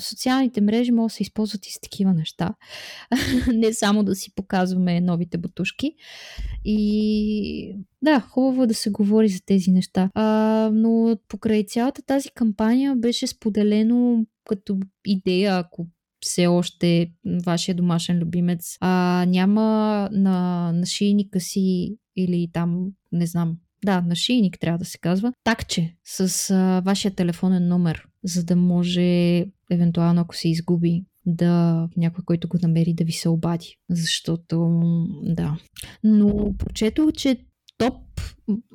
[0.00, 2.54] Социалните мрежи могат да се използват и с такива неща.
[3.54, 5.94] Не само да си показваме новите бутушки.
[6.64, 10.10] И да, хубаво е да се говори за тези неща.
[10.14, 15.86] А, но покрай цялата тази кампания беше споделено като идея, ако
[16.20, 17.10] все още
[17.46, 24.16] вашия домашен любимец а, няма на, на шийника си или там, не знам, да, на
[24.16, 30.20] шийник трябва да се казва, такче с а, вашия телефонен номер, за да може, евентуално
[30.20, 33.76] ако се изгуби, да някой, който го намери, да ви се обади.
[33.90, 34.80] Защото,
[35.22, 35.58] да.
[36.04, 37.36] Но прочетох, че
[37.78, 38.20] топ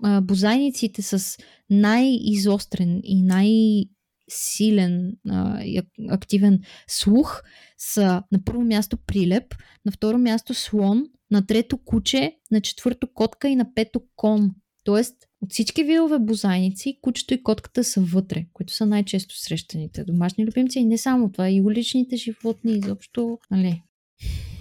[0.03, 1.37] а, бозайниците с
[1.69, 3.85] най-изострен и най-
[4.29, 5.63] силен а,
[6.09, 7.41] активен слух
[7.77, 13.49] са на първо място прилеп, на второ място слон, на трето куче, на четвърто котка
[13.49, 14.51] и на пето кон.
[14.83, 20.45] Тоест, от всички видове бозайници, кучето и котката са вътре, които са най-често срещаните домашни
[20.45, 23.81] любимци и не само това, и уличните животни изобщо, нали,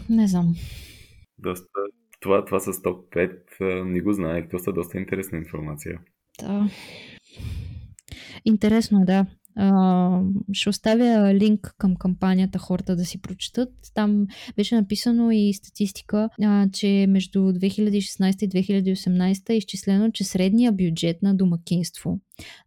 [0.08, 0.54] не знам.
[1.38, 1.66] Доста.
[2.20, 4.48] Това, това с топ 5 не го знаех.
[4.50, 6.00] Доста, доста интересна информация.
[6.40, 6.70] Да.
[8.44, 9.26] Интересно, да.
[9.58, 13.68] Uh, ще оставя линк към кампанията хората да си прочитат.
[13.94, 18.48] Там беше написано и статистика, uh, че между 2016 и
[18.94, 22.20] 2018 е изчислено, че средния бюджет на домакинство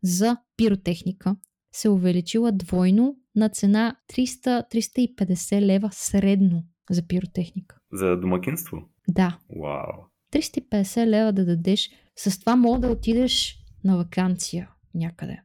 [0.04, 1.36] за пиротехника
[1.74, 7.78] се увеличила двойно на цена 300-350 лева средно за пиротехника.
[7.92, 8.78] За домакинство?
[9.08, 9.38] Да.
[9.62, 10.06] Вау.
[10.34, 11.90] 350 лева да дадеш.
[12.16, 15.42] С това мога да отидеш на вакансия някъде.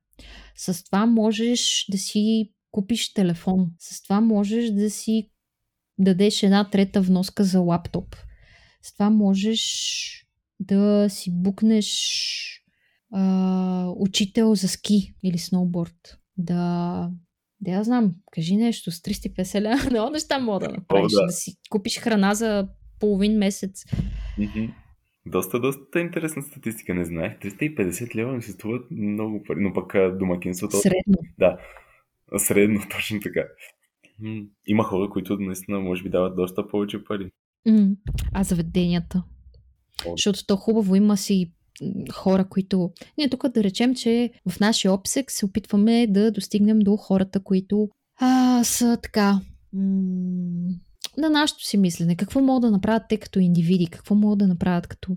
[0.56, 3.70] С това можеш да си купиш телефон.
[3.78, 5.30] С това можеш да си
[5.98, 8.16] дадеш една трета вноска за лаптоп.
[8.82, 9.62] С това можеш
[10.60, 11.88] да си букнеш
[13.12, 16.18] а, учител за ски или сноуборд.
[16.36, 17.10] Да,
[17.60, 19.78] да я знам, кажи нещо с 350 лева.
[19.90, 21.12] Много неща мога да направиш.
[21.14, 21.26] О, да.
[21.26, 22.68] да си купиш храна за
[23.00, 23.84] половин месец.
[24.38, 24.70] Mm-hmm.
[25.30, 27.38] Доста, доста интересна статистика, не знаех.
[27.38, 30.76] 350 лева ми се струват много пари, но пък домакинството...
[30.76, 31.18] Средно.
[31.38, 31.58] Да,
[32.36, 33.44] средно, точно така.
[34.66, 37.30] Има хора, които наистина може би дават доста повече пари.
[38.32, 39.22] А заведенията?
[40.06, 40.10] О.
[40.10, 41.52] Защото то хубаво има си
[42.12, 42.92] хора, които...
[43.18, 47.88] Ние тук да речем, че в нашия обсек се опитваме да достигнем до хората, които
[48.20, 49.40] а, са така...
[49.72, 50.74] М-
[51.18, 52.16] на нашето си мислене.
[52.16, 53.86] Какво могат да направят те като индивиди?
[53.86, 55.16] Какво могат да направят като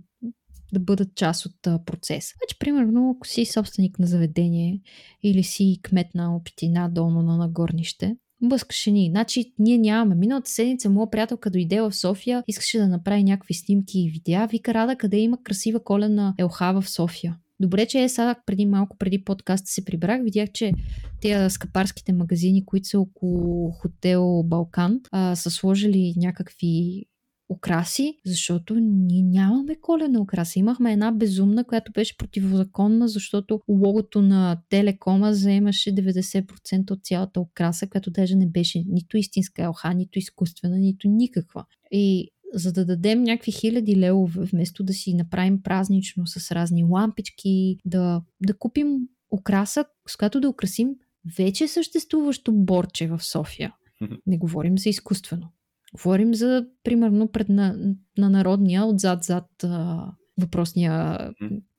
[0.74, 2.34] да бъдат част от а, процеса.
[2.40, 4.82] Значи, примерно, ако си собственик на заведение
[5.24, 9.10] или си кмет на опитина долно на нагорнище, бъскаше ни.
[9.10, 10.16] Значи, ние нямаме.
[10.16, 14.48] Миналата седмица моя приятелка дойде в София, искаше да направи някакви снимки и видеа.
[14.52, 17.38] Вика, Рада, къде има красива колена елха в София.
[17.62, 20.72] Добре, че е сега преди малко, преди подкаста се прибрах, видях, че
[21.22, 27.06] тези скъпарските магазини, които са около хотел Балкан, а, са сложили някакви
[27.50, 30.60] украси, защото ние нямаме колена украса.
[30.60, 37.90] Имахме една безумна, която беше противозаконна, защото логото на телекома заемаше 90% от цялата украса,
[37.90, 41.66] която даже не беше нито истинска елха, нито изкуствена, нито никаква.
[41.92, 47.78] И за да дадем някакви хиляди левове, вместо да си направим празнично с разни лампички,
[47.86, 49.00] да, да купим
[49.32, 50.90] украса, с която да украсим
[51.38, 53.74] вече съществуващо борче в София.
[54.26, 55.52] Не говорим за изкуствено.
[55.94, 59.46] Говорим за, примерно, пред на, на народния, отзад-зад
[60.42, 61.30] въпросния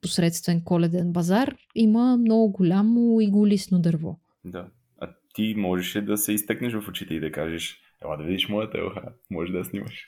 [0.01, 4.21] посредствен коледен базар, има много голямо и голисно дърво.
[4.45, 4.69] Да.
[5.01, 8.79] А ти можеш да се изтъкнеш в очите и да кажеш, ела да видиш моята
[8.79, 10.07] елха, може да я снимаш.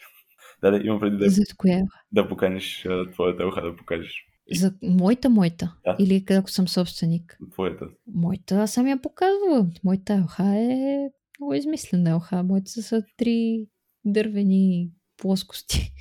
[0.65, 1.83] Да, да, имам преди да, За коя?
[2.13, 4.27] да поканиш твоята елха, да покажеш.
[4.55, 5.75] За моята, моята?
[5.85, 5.97] Да.
[5.99, 7.39] Или ако съм собственик?
[7.53, 7.87] Твоята.
[8.15, 9.67] Моята, аз съм я показвала.
[9.85, 11.09] Моята елха е
[11.41, 12.43] много измислена елха.
[12.43, 13.67] Моята са три
[14.05, 15.93] дървени плоскости.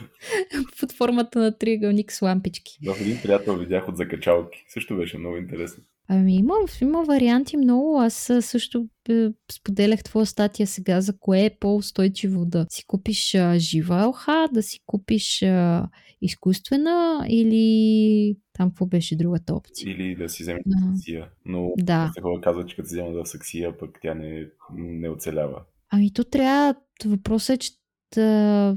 [0.80, 2.78] Под формата на триъгълник с лампички.
[2.86, 4.64] В един приятел видях от закачалки.
[4.68, 5.84] Също беше много интересно.
[6.12, 8.00] Ами има, има варианти много.
[8.00, 13.58] Аз също е, споделях твоя статия сега за кое е по-устойчиво да си купиш а,
[13.58, 15.88] жива елха, да си купиш а,
[16.22, 19.90] изкуствена или там какво беше другата опция?
[19.90, 20.78] Или да си вземеш да.
[20.78, 21.28] саксия.
[21.44, 22.12] Но да.
[22.22, 24.46] хора казват, че като си взема да саксия, пък тя не,
[24.76, 25.62] не оцелява.
[25.90, 27.70] Ами то трябва, въпросът е, че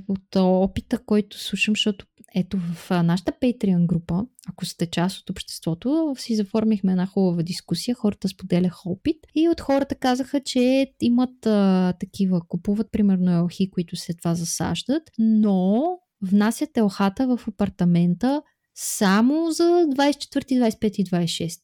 [0.07, 6.15] от опита, който слушам, защото ето в нашата Patreon група, ако сте част от обществото,
[6.17, 11.93] си заформихме една хубава дискусия, хората споделяха опит и от хората казаха, че имат а,
[11.99, 15.83] такива, купуват примерно елхи, които след това засаждат, но
[16.21, 18.41] внасят елхата в апартамента
[18.75, 21.59] само за 24, 25 и 26.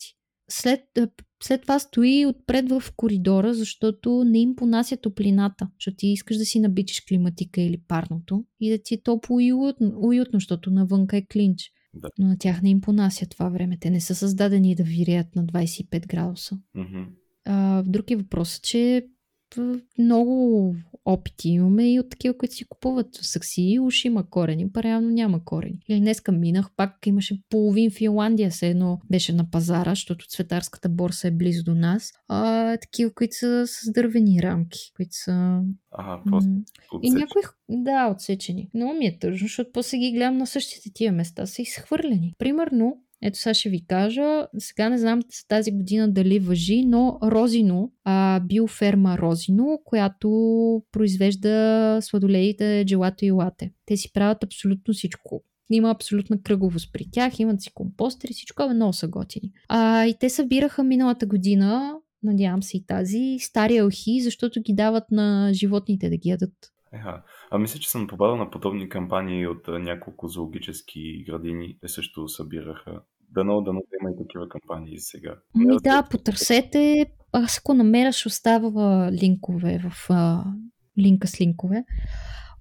[0.49, 0.81] След
[1.43, 5.69] след това стои отпред в коридора, защото не им понася топлината.
[5.79, 9.53] Защото ти искаш да си набичиш климатика или парното и да ти е топло и
[9.53, 11.71] уютно, уютно защото навънка е клинч.
[11.93, 12.09] Да.
[12.19, 13.77] Но на тях не им понася това време.
[13.81, 16.57] Те не са създадени да виреят на 25 градуса.
[16.75, 17.03] Мгм.
[17.45, 19.07] А, друг е въпросът, че
[19.99, 25.09] много опити имаме и от такива, които си купуват сакси, уж има корени, па реално
[25.09, 25.79] няма корени.
[25.89, 31.27] Или днеска минах, пак имаше половин Финландия, се едно беше на пазара, защото цветарската борса
[31.27, 32.11] е близо до нас.
[32.27, 35.61] А, такива, които са с дървени рамки, които са...
[35.91, 36.49] Ага, просто
[37.01, 38.69] И някои, да, отсечени.
[38.73, 42.35] Много ми е тъжно, защото после ги гледам на същите тия места, са изхвърлени.
[42.37, 47.19] Примерно, ето сега ще ви кажа, сега не знам за тази година дали въжи, но
[47.23, 50.29] Розино, а, биоферма Розино, която
[50.91, 53.71] произвежда сладоледите, джелато и лате.
[53.85, 55.43] Те си правят абсолютно всичко.
[55.71, 59.51] Има абсолютна кръговост при тях, имат си компостери, всичко е много са готини.
[59.67, 65.03] А, и те събираха миналата година, надявам се и тази, стари алхи, защото ги дават
[65.11, 66.53] на животните да ги ядат.
[66.93, 67.23] Еха.
[67.51, 71.77] А мисля, че съм попадал на подобни кампании от а, няколко зоологически градини.
[71.81, 73.01] Те също събираха.
[73.31, 75.35] Дано, дано да има и такива кампании сега.
[75.55, 77.05] Ми да, потърсете.
[77.31, 80.43] Аз ако намеря, ще оставя линкове в а,
[80.99, 81.83] линка с линкове.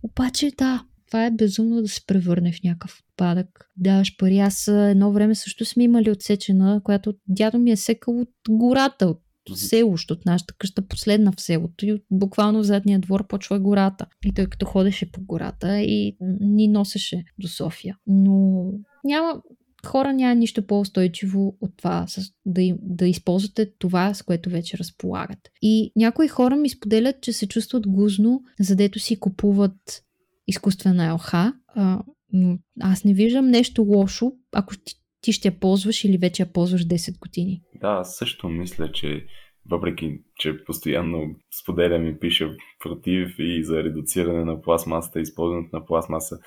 [0.03, 3.71] Обаче да, това е безумно да се превърне в някакъв отпадък.
[3.77, 4.39] Даваш пари.
[4.39, 9.23] Аз едно време също сме имали отсечена, която дядо ми е секал от гората, от
[9.57, 14.07] село, защото нашата къща последна в селото и буквално в задния двор почва гората.
[14.25, 17.97] И той като ходеше по гората и ни носеше до София.
[18.07, 18.65] Но
[19.05, 19.43] няма,
[19.87, 25.39] хора няма нищо по-устойчиво от това с, да, да използвате това, с което вече разполагат.
[25.63, 30.03] И някои хора ми споделят, че се чувстват гузно, задето си купуват
[30.47, 36.05] изкуствена елха, а, но аз не виждам нещо лошо, ако ти, ти ще я ползваш
[36.05, 37.63] или вече я ползваш 10 години.
[37.81, 39.27] Да, също мисля, че
[39.71, 46.39] въпреки, че постоянно споделям и пиша против и за редуциране на пластмасата, използването на пластмаса,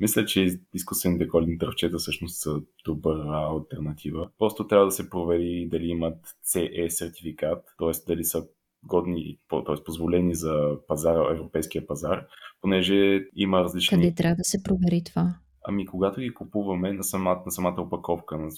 [0.00, 4.28] мисля, че изкуствените коледни дръвчета всъщност са добра альтернатива.
[4.38, 7.90] Просто трябва да се провери дали имат CE сертификат, т.е.
[8.06, 8.46] дали са
[8.82, 9.84] годни, т.е.
[9.84, 12.26] позволени за пазара, европейския пазар,
[12.60, 13.96] понеже има различни...
[13.96, 15.34] Къде трябва да се провери това?
[15.64, 18.48] Ами, когато ги купуваме на самата, на самата опаковка, на,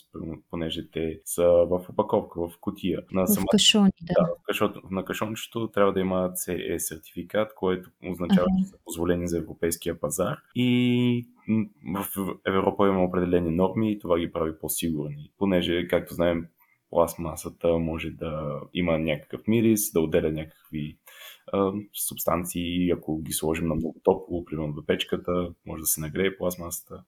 [0.51, 4.15] понеже те са в опаковка, в кутия, на В самата кашони, да.
[4.15, 8.63] да, в кашон, на кашончето трябва да има CE сертификат, което означава, Ага.
[8.63, 10.37] че са позволени за европейския пазар.
[10.55, 11.29] И
[11.95, 12.07] в
[12.47, 15.33] Европа има определени норми и това ги прави по-сигурни.
[15.39, 16.47] Понеже, както знаем,
[16.91, 20.99] пластмасата може да има някакъв мирис, да отделя някакви
[21.93, 27.03] субстанции, ако ги сложим на много топло, примерно до печката, може да се нагрее пластмасата.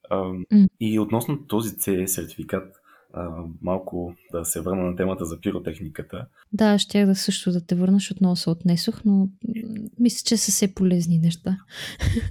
[0.81, 2.77] И относно този CE сертификат,
[3.62, 6.27] малко да се върна на темата за пиротехниката.
[6.53, 9.29] Да, ще да също да те върна, защото много се отнесох, но
[9.99, 11.59] мисля, че са все полезни неща.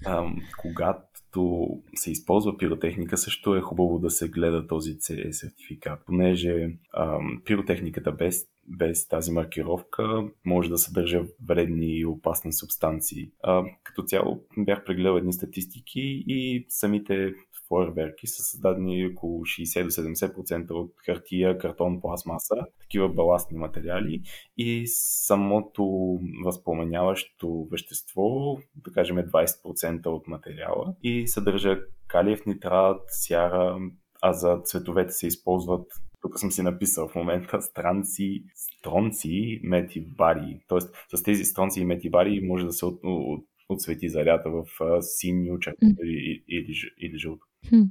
[0.06, 0.24] А,
[0.58, 7.18] когато се използва пиротехника, също е хубаво да се гледа този CE сертификат, понеже а,
[7.46, 13.30] пиротехниката без, без тази маркировка може да съдържа вредни и опасни субстанции.
[13.44, 17.34] А, като цяло бях прегледал едни статистики и самите
[17.68, 24.22] фойерверки са създадени около 60 до 70% от хартия, картон, пластмаса, такива баластни материали
[24.58, 33.80] и самото възпламеняващо вещество, да кажем 20% от материала и съдържа калиев нитрат, сяра,
[34.22, 35.94] а за цветовете се използват
[36.26, 40.60] тук съм си написал в момента странци, стронци, мет и бари.
[40.68, 44.50] Тоест с тези стронци и мет и бари може да се от, от, отсвети зарята
[44.50, 44.66] в
[45.02, 47.46] синьо, червено или, или, или жълто.
[47.70, 47.82] Хм.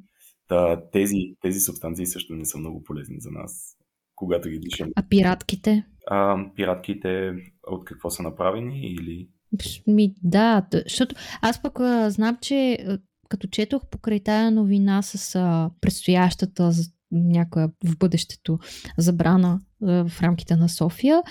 [0.48, 3.76] Та, тези, тези субстанции също не са много полезни за нас,
[4.14, 4.92] когато ги дишаме.
[4.96, 5.86] А пиратките?
[6.06, 7.32] А, пиратките
[7.66, 9.28] от какво са направени или...
[9.86, 12.78] Ми, да, защото аз пък а, знам, че
[13.28, 16.72] като четох покрай тая новина с а, предстоящата
[17.14, 18.58] някоя в бъдещето
[18.98, 21.22] забрана в рамките на София,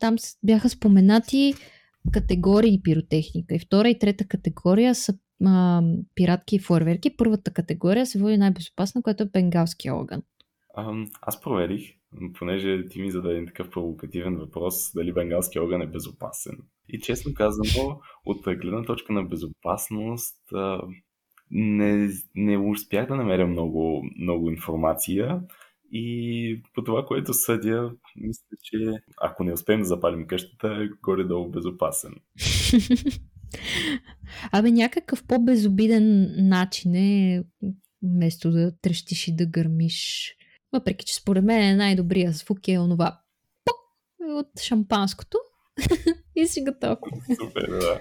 [0.00, 1.54] там бяха споменати
[2.12, 3.54] категории пиротехника.
[3.54, 5.14] И втора и трета категория са
[6.14, 7.16] пиратки и фойерверки.
[7.16, 10.22] Първата категория се води най-безопасна, която е бенгалския огън.
[11.22, 11.82] Аз проверих,
[12.38, 16.56] понеже ти ми зададе такъв провокативен въпрос, дали бенгалския огън е безопасен.
[16.88, 20.36] И честно казано, от гледна точка на безопасност,
[21.50, 25.40] не, не успях да намеря много, много информация.
[25.92, 28.76] И по това, което съдя, мисля, че
[29.20, 32.12] ако не успеем да запалим къщата, е горе-долу безопасен.
[34.52, 37.44] Абе, някакъв по-безобиден начин е,
[38.02, 40.34] вместо да трещиш и да гърмиш.
[40.72, 43.20] Въпреки, че според мен е най-добрия звук е онова.
[43.64, 43.76] Пук!
[44.20, 45.38] от шампанското
[46.36, 46.98] и си готов.
[47.44, 48.00] Супер, да.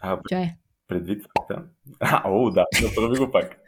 [0.00, 0.54] А, Чай.
[0.88, 1.64] Предвид факта.
[2.00, 3.64] А, о, да, направи го пак.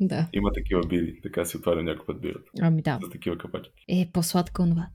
[0.00, 0.28] Да.
[0.32, 2.50] Има такива бири, така си отваря някой път бирата.
[2.60, 2.98] Ами да.
[3.02, 3.84] За такива капачки.
[3.88, 4.88] Е, по-сладко онова.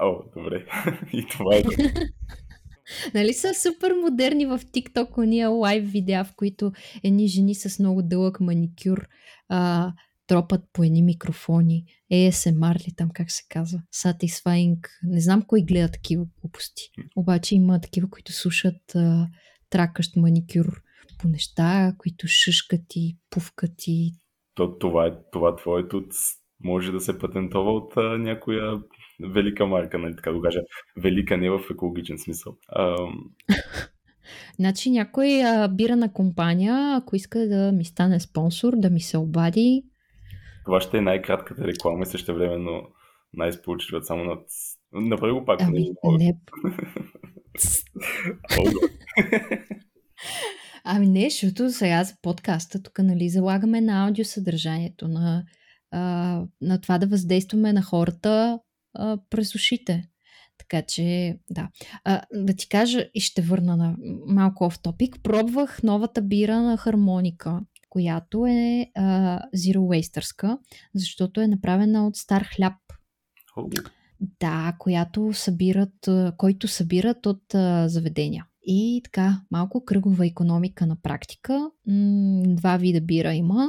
[0.00, 0.66] О, добре.
[1.12, 1.62] И това е.
[3.14, 6.72] Нали са супер модерни в TikTok уния лайв видеа, в които
[7.04, 9.08] едни жени с много дълъг маникюр
[9.48, 9.92] а,
[10.26, 11.84] тропат по едни микрофони.
[12.12, 13.82] ASMR ли там, как се казва?
[13.94, 14.78] Satisfying.
[15.02, 16.82] Не знам кой гледа такива глупости.
[17.16, 19.28] Обаче има такива, които слушат а,
[19.70, 20.82] тракащ маникюр
[21.18, 24.14] по неща, които шушкат и пувкат и
[24.54, 26.04] То, това, е, това твоето
[26.64, 28.80] може да се патентова от а, някоя
[29.34, 30.60] велика марка, нали така да го кажа.
[30.96, 32.56] Велика не в екологичен смисъл.
[32.68, 32.96] А,
[34.56, 39.82] Значи някой а, бирана компания, ако иска да ми стане спонсор, да ми се обади,
[40.66, 42.82] това ще е най-кратката реклама и също времено
[43.32, 44.36] най-сполучливата само на...
[44.46, 45.60] ц- Направи го пак.
[45.62, 46.18] ами не мога.
[46.18, 46.36] не.
[50.84, 55.44] Ами не, защото сега за подкаста тук нали залагаме на аудиосъдържанието, на,
[55.90, 56.00] а,
[56.60, 58.58] на това да въздействаме на хората
[58.94, 60.08] а, през ушите.
[60.58, 61.68] Така че, да.
[62.04, 63.96] А, да ти кажа и ще върна на
[64.26, 65.16] малко оф топик.
[65.22, 67.60] Пробвах новата бира на хармоника,
[67.96, 70.58] която е а, zero wasterска,
[70.94, 72.72] защото е направена от стар хляб.
[73.56, 73.68] О,
[74.40, 78.46] Да, която събират, който събират от а, заведения.
[78.62, 81.70] И така, малко кръгова економика на практика.
[81.86, 83.68] М, два вида бира има.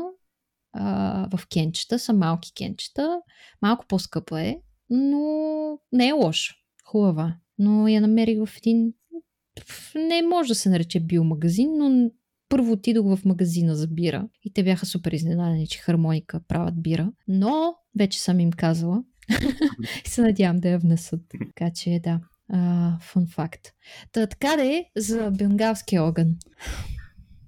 [0.73, 3.21] А, в кенчета са малки кенчета.
[3.61, 4.57] Малко по-скъпа е,
[4.89, 5.21] но
[5.91, 6.55] не е лоша.
[6.85, 7.35] Хубава.
[7.57, 8.93] Но я намерих в един...
[9.95, 12.11] Не може да се нарече биомагазин, но
[12.49, 17.11] първо отидох в магазина за бира и те бяха супер изненадани, че хармоника правят бира.
[17.27, 19.03] Но вече съм им казала
[20.05, 21.21] и се надявам да я внесат.
[21.29, 22.19] Така че да,
[23.01, 23.61] фун факт.
[24.11, 26.35] Та, така да е за бенгалския огън.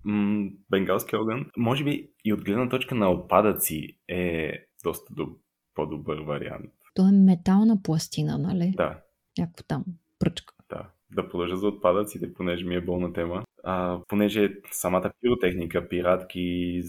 [0.03, 4.51] М, бенгалски огън, може би и от гледна точка на отпадъци е
[4.83, 5.37] доста доб-
[5.75, 6.71] по-добър вариант.
[6.93, 8.73] То е метална пластина, нали?
[8.77, 8.99] Да,
[9.37, 9.85] Някаква там
[10.19, 10.53] пръчка.
[10.69, 10.89] да.
[11.15, 13.43] Да продължа за отпадъците, понеже ми е болна тема.
[13.63, 16.81] А, понеже самата пиротехника, пиратки,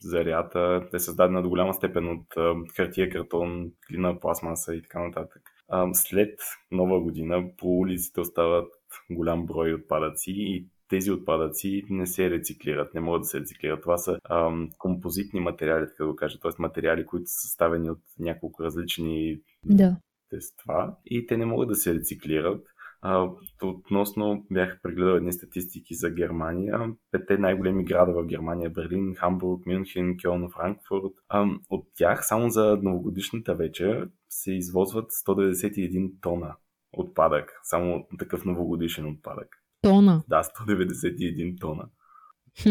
[0.00, 5.42] зарята е създадена до голяма степен от а, хартия, картон, глина, пластмаса и така нататък.
[5.68, 6.38] А, след
[6.70, 8.72] нова година по улиците остават
[9.10, 13.82] голям брой отпадъци и тези отпадъци не се рециклират, не могат да се рециклират.
[13.82, 16.50] Това са ам, композитни материали, така да го кажа, т.е.
[16.58, 19.96] материали, които са съставени от няколко различни Да.
[20.30, 22.66] тества и те не могат да се рециклират.
[23.02, 23.28] А,
[23.62, 26.92] относно бях прегледал едни статистики за Германия.
[27.10, 31.12] Петте най-големи града в Германия Берлин, Хамбург, Мюнхен, Кьолн, Франкфурт.
[31.28, 36.56] А, от тях само за новогодишната вечер се извозват 191 тона
[36.92, 37.60] отпадък.
[37.62, 39.48] Само такъв новогодишен отпадък.
[39.82, 40.22] Тона.
[40.28, 41.88] Да, 191 тона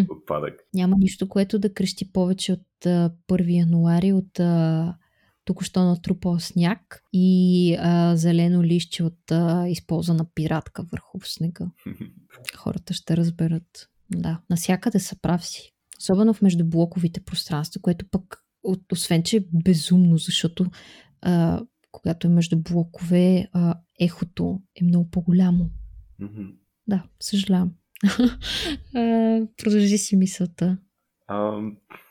[0.10, 0.60] отпадък.
[0.74, 4.96] Няма нищо, което да крещи повече от а, 1 януари, от а,
[5.50, 11.66] току-що натрупал сняг и а, зелено лище от а, използвана пиратка върху снега.
[12.58, 13.90] Хората ще разберат.
[14.12, 15.74] Да, насякъде са прав си.
[16.00, 20.66] Особено в междублоковите пространства, което пък, от- освен че е безумно, защото
[21.22, 25.70] а, когато е между блокове, а, ехото е много по-голямо.
[26.88, 27.74] Да, съжалявам.
[29.58, 30.78] Продължи си мисълта.
[31.28, 31.52] А,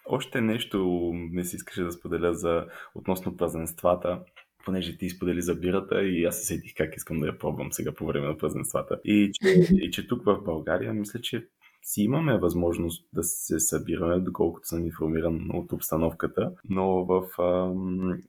[0.08, 4.20] още нещо не си искаше да споделя за относно празненствата,
[4.64, 7.92] понеже ти сподели за бирата и аз се сетих как искам да я пробвам сега
[7.92, 9.00] по време на празненствата.
[9.04, 11.48] И че, и че тук в България мисля, че
[11.82, 17.72] си имаме възможност да се събираме, доколкото съм информиран от обстановката, но в а,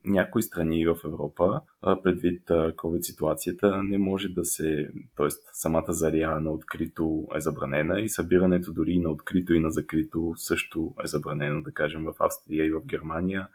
[0.06, 5.28] някои страни в Европа, а, предвид COVID ситуацията, не може да се, т.е.
[5.54, 10.94] самата заря на открито е забранена и събирането дори на открито и на закрито също
[11.04, 13.48] е забранено, да кажем в Австрия и в Германия.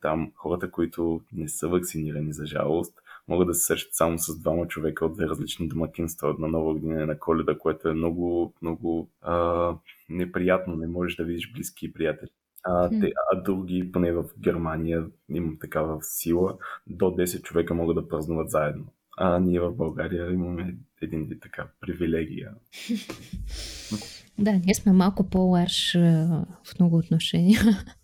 [0.00, 2.94] Там хората, които не са вакцинирани за жалост,
[3.28, 7.02] могат да се срещат само с двама човека от две различни домакинства на Нова година
[7.02, 9.74] и на Коледа, което е много, много а,
[10.08, 10.76] неприятно.
[10.76, 12.30] Не можеш да видиш близки приятели.
[12.64, 18.08] А, те, а други, поне в Германия, имам такава сила, до 10 човека могат да
[18.08, 18.84] празнуват заедно.
[19.16, 22.50] А ние в България имаме един вид така привилегия.
[24.38, 25.92] Да, ние сме малко по-ларш
[26.64, 27.60] в много отношения.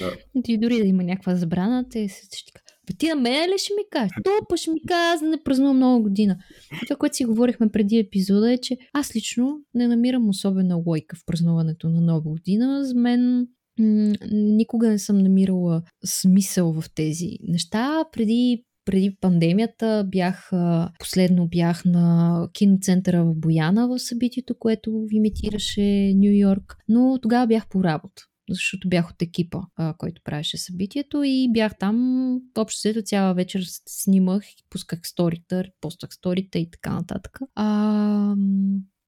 [0.00, 0.16] Да.
[0.48, 3.58] И дори да има някаква забрана, те се ще кажат, бе ти на мен ли
[3.58, 4.12] ще ми кажеш?
[4.24, 6.36] То па ще ми кажа, аз да не празнувам нова година.
[6.82, 11.16] И това, което си говорихме преди епизода е, че аз лично не намирам особена лойка
[11.16, 12.84] в празнуването на нова година.
[12.84, 18.04] За мен м- никога не съм намирала смисъл в тези неща.
[18.12, 20.50] Преди преди пандемията бях,
[20.98, 27.68] последно бях на киноцентъра в Бояна в събитието, което имитираше Нью Йорк, но тогава бях
[27.68, 28.22] по работа
[28.54, 33.62] защото бях от екипа, а, който правеше събитието и бях там общо след цяла вечер
[33.86, 37.38] снимах, пусках сторита, постах сторита и така нататък.
[37.54, 38.34] А,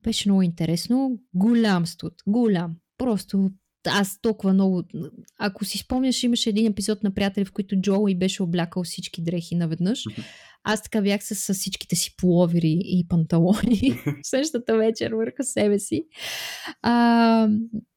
[0.02, 1.18] беше много интересно.
[1.34, 2.76] Голям студ, голям.
[2.98, 3.50] Просто
[3.86, 4.82] аз толкова много...
[5.38, 7.76] Ако си спомняш, имаше един епизод на Приятели, в който
[8.08, 10.04] и беше облякал всички дрехи наведнъж.
[10.64, 16.04] Аз така бях с, с всичките си половери и панталони същата вечер върху себе си.
[16.82, 17.48] А,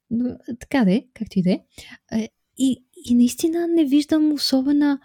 [0.10, 1.64] но, така де, както и де.
[2.58, 5.00] И, и наистина не виждам особена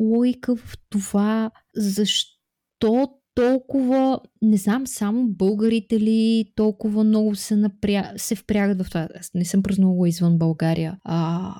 [0.00, 8.12] логика в това, защо толкова, не знам, само българите ли толкова много се, напря...
[8.16, 9.08] се впрягат в това.
[9.20, 11.54] Аз не съм празнувала извън България а,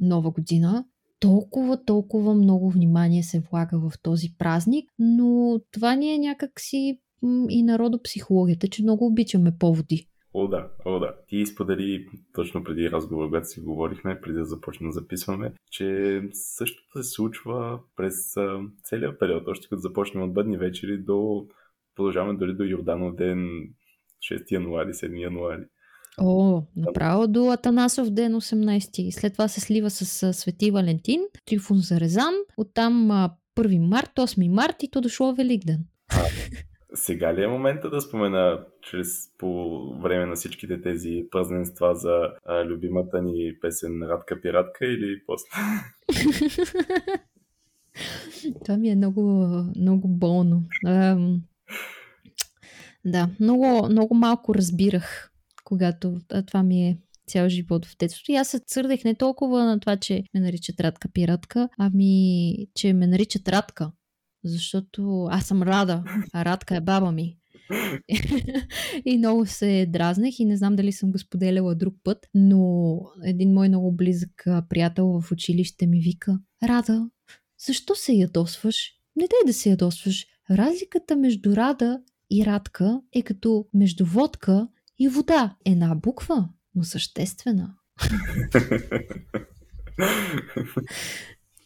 [0.00, 0.84] нова година.
[1.20, 7.00] Толкова, толкова много внимание се влага в този празник, но това ни е някакси
[7.48, 10.08] и народопсихологията, че много обичаме поводи.
[10.36, 11.14] О, да, о, да.
[11.28, 17.02] Ти сподели точно преди разговор, когато си говорихме, преди да започнем да записваме, че същото
[17.02, 18.34] се случва през
[18.84, 21.46] целия период, още като започнем от бъдни вечери до
[21.96, 23.68] продължаваме дори до Йорданов ден
[24.32, 25.62] 6 януари, 7 януари.
[26.20, 29.10] О, направо до Атанасов ден 18.
[29.10, 33.10] След това се слива с Свети Валентин, Трифон Зарезан, оттам
[33.56, 35.84] 1 март, 8 март и то дошло Великден.
[36.94, 42.64] Сега ли е момента да спомена чрез по време на всичките тези празненства за а,
[42.64, 45.46] любимата ни песен Радка пиратка или после?
[48.64, 49.22] Това ми е много,
[49.76, 50.62] много болно.
[50.86, 51.42] Ам...
[53.04, 55.30] Да, много, много малко разбирах,
[55.64, 58.32] когато това ми е цял живот в детството.
[58.32, 62.92] И аз се църдех не толкова на това, че ме наричат Радка пиратка, ами че
[62.92, 63.90] ме наричат Радка
[64.44, 67.36] защото аз съм Рада, а Радка е баба ми.
[69.04, 73.52] и много се дразнех и не знам дали съм го споделяла друг път, но един
[73.52, 77.10] мой много близък приятел в училище ми вика Рада,
[77.66, 78.92] защо се ядосваш?
[79.16, 80.26] Не дай да се ядосваш.
[80.50, 84.68] Разликата между Рада и Радка е като между водка
[84.98, 85.56] и вода.
[85.64, 87.74] Една буква, но съществена.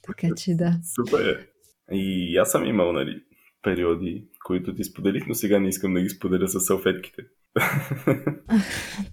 [0.03, 0.81] така че да.
[0.95, 1.49] Супер.
[1.93, 3.22] И аз съм имал, нали,
[3.62, 7.22] периоди, които ти споделих, но сега не искам да ги споделя с салфетките.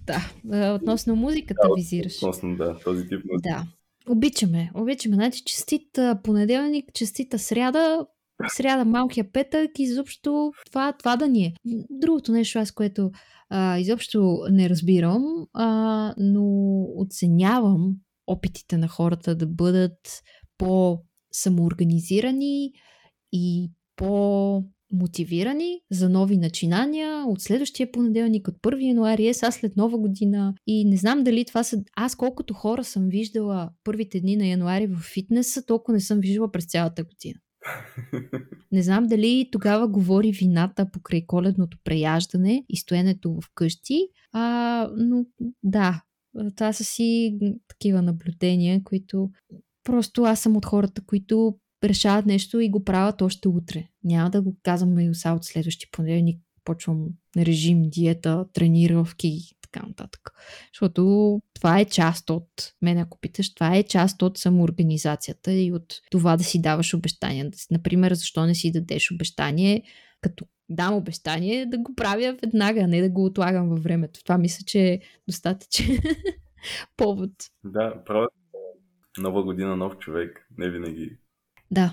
[0.44, 2.16] да, относно музиката да, визираш.
[2.16, 3.48] Относно, да, този тип музика.
[3.48, 3.64] Да.
[4.08, 5.14] Обичаме, обичаме.
[5.14, 8.06] Значи, честит понеделник, честита сряда,
[8.48, 11.54] сряда малкия петък, изобщо това, това да ни е.
[11.90, 13.10] Другото нещо, аз което
[13.50, 15.22] а, изобщо не разбирам,
[15.52, 16.44] а, но
[16.96, 17.94] оценявам
[18.26, 20.22] опитите на хората да бъдат
[20.58, 20.98] по
[21.36, 22.72] самоорганизирани
[23.32, 29.98] и по-мотивирани за нови начинания от следващия понеделник, от 1 януари, е сега след нова
[29.98, 30.54] година.
[30.66, 31.82] И не знам дали това са...
[31.96, 36.52] Аз колкото хора съм виждала първите дни на януари в фитнеса, толкова не съм виждала
[36.52, 37.40] през цялата година.
[38.72, 45.24] Не знам дали тогава говори вината покрай коледното преяждане и стоенето в къщи, а, но
[45.62, 46.02] да,
[46.56, 49.30] това са си такива наблюдения, които
[49.86, 53.88] Просто аз съм от хората, които решават нещо и го правят още утре.
[54.04, 56.40] Няма да го казвам и от следващия понеделник.
[56.64, 57.06] Почвам
[57.36, 60.30] режим, диета, тренировки и така нататък.
[60.72, 62.48] Защото това е част от,
[62.82, 67.50] мен ако питаш, това е част от самоорганизацията и от това да си даваш обещания.
[67.70, 69.82] Например, защо не си дадеш обещание,
[70.20, 74.24] като дам обещание, да го правя веднага, а не да го отлагам във времето.
[74.24, 75.98] Това мисля, че е достатъчен
[76.96, 77.30] повод.
[77.64, 78.32] Да, правят
[79.18, 80.46] Нова година, нов човек.
[80.58, 81.10] Не винаги.
[81.70, 81.92] Да.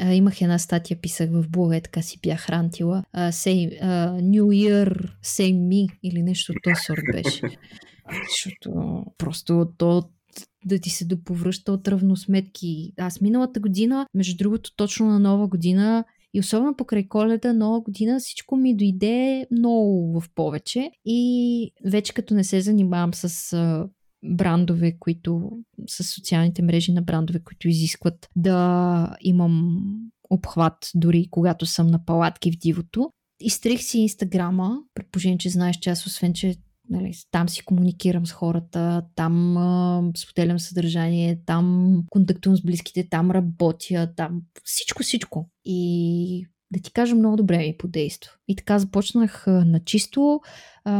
[0.00, 3.04] А, имах една статия, писах в блога, така си бях рантила.
[3.16, 7.40] Uh, say, uh, New Year, same me или нещо от този сорт беше.
[8.30, 10.02] Защото просто то
[10.64, 12.92] да ти се доповръща от равносметки.
[12.98, 16.04] Аз миналата година, между другото, точно на нова година
[16.34, 20.90] и особено покрай коледа, нова година, всичко ми дойде много в повече.
[21.04, 23.54] И вече като не се занимавам с
[24.28, 25.50] брандове, които
[25.88, 29.82] с социалните мрежи на брандове, които изискват да имам
[30.30, 33.10] обхват дори когато съм на палатки в дивото.
[33.40, 36.56] Изтрих си инстаграма, предположение, че знаеш, че аз освен, че
[36.90, 43.30] нали, там си комуникирам с хората, там а, споделям съдържание, там контактувам с близките, там
[43.30, 45.50] работя, там всичко, всичко.
[45.64, 46.46] И
[46.76, 48.32] да ти кажа, много добре ми подейства.
[48.48, 50.40] И така започнах на чисто.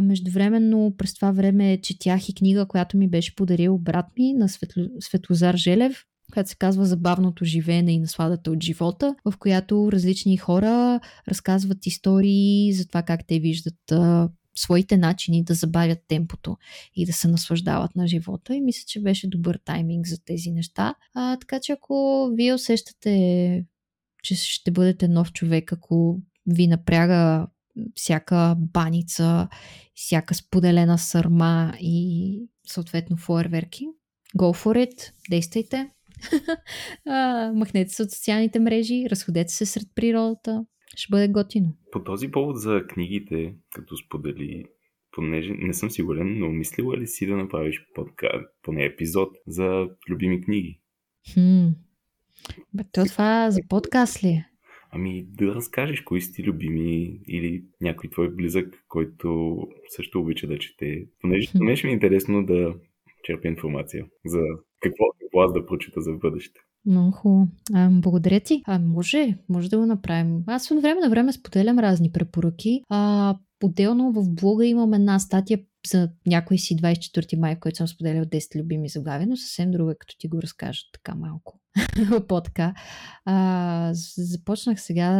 [0.02, 4.82] Междувременно през това време четях и книга, която ми беше подарил брат ми на Светло...
[5.00, 11.00] Светлозар Желев, която се казва Забавното живеене и насладата от живота, в която различни хора
[11.28, 16.56] разказват истории за това как те виждат а, своите начини да забавят темпото
[16.94, 18.54] и да се наслаждават на живота.
[18.54, 20.94] И мисля, че беше добър тайминг за тези неща.
[21.14, 23.64] А, така че ако вие усещате,
[24.26, 27.46] че ще бъдете нов човек, ако ви напряга
[27.94, 29.48] всяка баница,
[29.94, 33.86] всяка споделена сърма и съответно фойерверки,
[34.38, 35.90] go for it, действайте.
[37.54, 40.64] махнете се от социалните мрежи, разходете се сред природата.
[40.96, 41.76] Ще бъде готино.
[41.92, 44.64] По този повод за книгите, като сподели,
[45.10, 50.40] понеже не съм сигурен, но мислила ли си да направиш подкаст, поне епизод за любими
[50.40, 50.80] книги?
[51.34, 51.68] Хм.
[52.74, 54.46] Бе, то това за подкаст ли е?
[54.90, 59.58] Ами да разкажеш кои си ти любими или някой твой близък, който
[59.96, 61.06] също обича да чете.
[61.20, 62.74] Понеже, понеже ми е интересно да
[63.22, 64.40] черпя информация за
[64.80, 66.60] какво, какво аз да прочита за бъдеще.
[66.86, 67.48] Много хубаво.
[67.74, 68.62] А, благодаря ти.
[68.66, 70.42] А, може, може да го направим.
[70.46, 72.82] Аз от време на време споделям разни препоръки.
[72.88, 73.34] А,
[73.64, 78.24] Отделно в блога имам една статия за някой си 24 май, в който съм споделял
[78.24, 81.60] 10 любими заглавия, но съвсем друга, като ти го разкажа така малко.
[82.28, 82.74] По-така.
[83.24, 85.10] А, започнах сега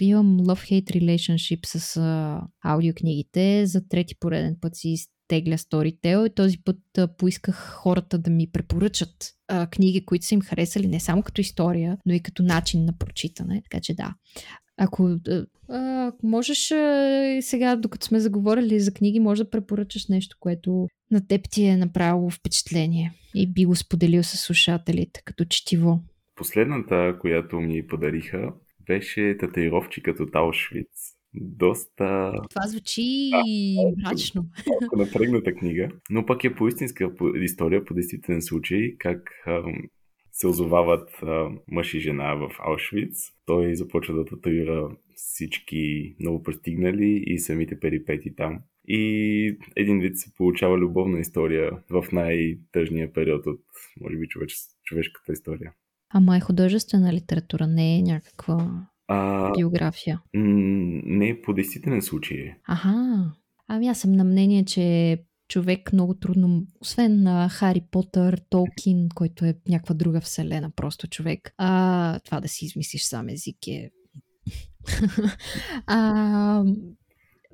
[0.00, 3.66] имам love-hate relationship с а, аудиокнигите.
[3.66, 4.96] За трети пореден път си
[5.28, 10.34] тегля Storytel и този път а, поисках хората да ми препоръчат а, книги, които са
[10.34, 13.62] им харесали не само като история, но и като начин на прочитане.
[13.62, 14.14] Така че да.
[14.82, 15.16] Ако
[15.68, 21.26] а, можеш а, сега, докато сме заговорили за книги, може да препоръчаш нещо, което на
[21.26, 26.00] теб ти е направило впечатление и би го споделил с слушателите като четиво.
[26.34, 28.52] Последната, която ми подариха,
[28.86, 30.88] беше татуировчикът от Аушвиц.
[31.34, 32.32] Доста...
[32.50, 33.30] Това звучи
[34.04, 34.46] мрачно.
[34.80, 37.10] Малко напрегната книга, но пък е по истинска
[37.42, 39.30] история, по действителен случай, как
[40.40, 41.20] се озовават
[41.70, 43.30] мъж и жена в Аушвиц.
[43.46, 48.60] Той започва да татуира всички много пристигнали и самите перипети там.
[48.88, 53.60] И един вид се получава любовна история в най-тъжния период от,
[54.00, 55.72] може би, човеш, човешката история.
[56.10, 60.20] Ама е художествена литература, не е някаква а, биография.
[60.34, 62.54] М- не е по действителен случай.
[62.64, 62.94] Аха.
[63.68, 65.18] Ами аз съм на мнение, че
[65.50, 71.54] човек много трудно, освен на Хари Потър, Толкин, който е някаква друга вселена, просто човек.
[71.56, 73.90] А, това да си измислиш сам език е...
[75.86, 76.64] а,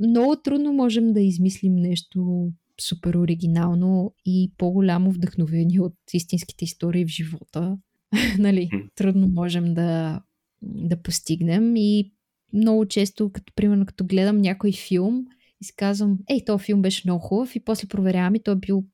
[0.01, 7.09] много трудно можем да измислим нещо супер оригинално и по-голямо вдъхновение от истинските истории в
[7.09, 7.78] живота.
[8.38, 10.20] нали, трудно можем да,
[10.62, 12.12] да постигнем и
[12.53, 15.26] много често, като примерно като гледам някой филм,
[15.61, 18.59] и си казвам, ей, този филм беше много хубав и после проверявам и той е
[18.59, 18.85] бил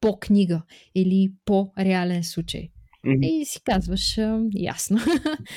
[0.00, 0.62] по книга
[0.94, 2.68] или по реален случай.
[3.06, 3.26] Mm-hmm.
[3.26, 4.18] И си казваш,
[4.54, 4.98] ясно.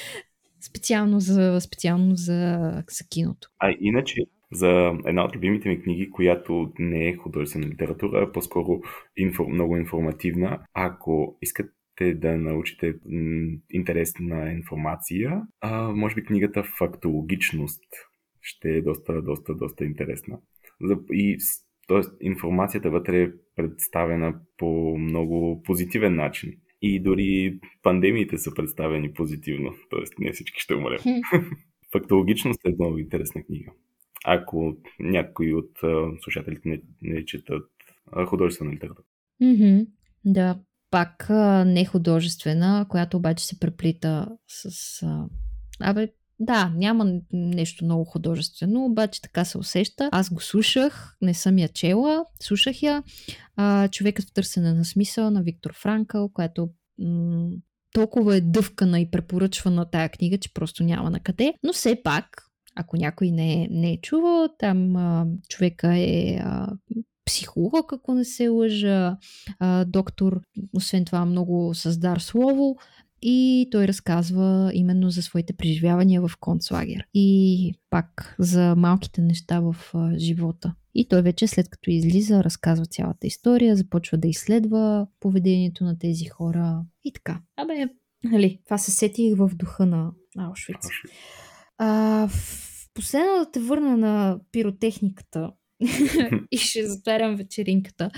[0.61, 3.47] специално за, специално за, за киното.
[3.59, 4.15] А иначе,
[4.51, 8.81] за една от любимите ми книги, която не е художествена литература, а по-скоро
[9.17, 10.59] инфо, много информативна.
[10.73, 17.83] Ако искате да научите м- интересна информация, а, може би книгата Фактологичност
[18.43, 20.39] ще е доста, доста, доста интересна.
[21.11, 21.37] И
[21.87, 26.53] Тоест, информацията вътре е представена по много позитивен начин.
[26.81, 29.73] И дори пандемиите са представени позитивно.
[29.89, 30.99] Тоест, не всички ще умрем.
[31.91, 33.71] Фактологичност е много интересна книга.
[34.25, 35.71] Ако някои от
[36.21, 37.69] слушателите не, не четат
[38.27, 39.05] художествена литература.
[39.41, 39.87] Mm-hmm.
[40.25, 40.59] Да,
[40.91, 41.29] пак
[41.65, 45.01] не художествена, която обаче се преплита с...
[45.79, 46.07] Абе,
[46.45, 50.09] да, няма нещо много художествено, обаче така се усеща.
[50.11, 53.03] Аз го слушах, не съм я чела, слушах я.
[53.55, 56.69] А, човекът в търсене на смисъл на Виктор Франкъл, която
[56.99, 57.49] м-
[57.93, 61.53] толкова е дъвкана и препоръчвана тая книга, че просто няма на къде.
[61.63, 62.25] Но все пак,
[62.75, 66.67] ако някой не, е, не е чувал, там а, човека е а,
[67.25, 69.17] психолог, ако не се лъжа,
[69.59, 70.41] а, доктор,
[70.73, 72.77] освен това много създар слово,
[73.25, 79.75] и той разказва именно за своите преживявания в концлагер и пак за малките неща в
[79.93, 80.75] а, живота.
[80.95, 86.25] И той вече след като излиза, разказва цялата история, започва да изследва поведението на тези
[86.25, 87.41] хора и така.
[87.57, 87.85] Абе,
[88.23, 90.87] нали, това се сетих в духа на Аушвиц.
[91.77, 95.51] А, в последно да те върна на пиротехниката
[96.51, 98.09] и ще затварям вечеринката.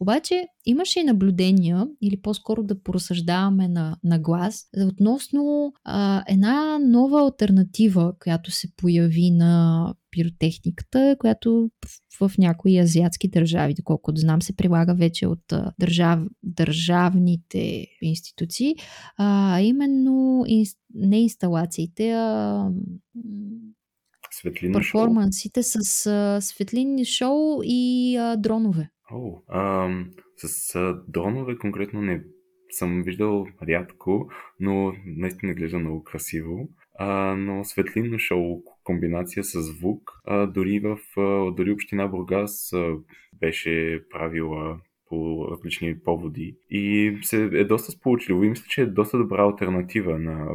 [0.00, 7.22] Обаче имаше и наблюдения, или по-скоро да поразсъждаваме на, на глас, относно а, една нова
[7.22, 11.70] альтернатива, която се появи на пиротехниката, която
[12.18, 18.74] в, в някои азиатски държави, доколкото знам, се прилага вече от държав, държавните институции,
[19.18, 22.68] а именно инст, не инсталациите, а
[24.32, 25.82] Светлинно перформансите шоу?
[25.82, 28.90] с а, светлинни шоу и а, дронове.
[29.10, 29.88] О, а,
[30.36, 32.22] с а, дронове конкретно не
[32.70, 34.30] съм виждал рядко,
[34.60, 36.68] но наистина глежда много красиво.
[36.98, 42.96] А, но светлинно шоу, комбинация с звук, а, дори в а, дори община Бургас а,
[43.40, 49.18] беше правила по различни поводи и се е доста сполучливо и мисля, че е доста
[49.18, 50.48] добра альтернатива на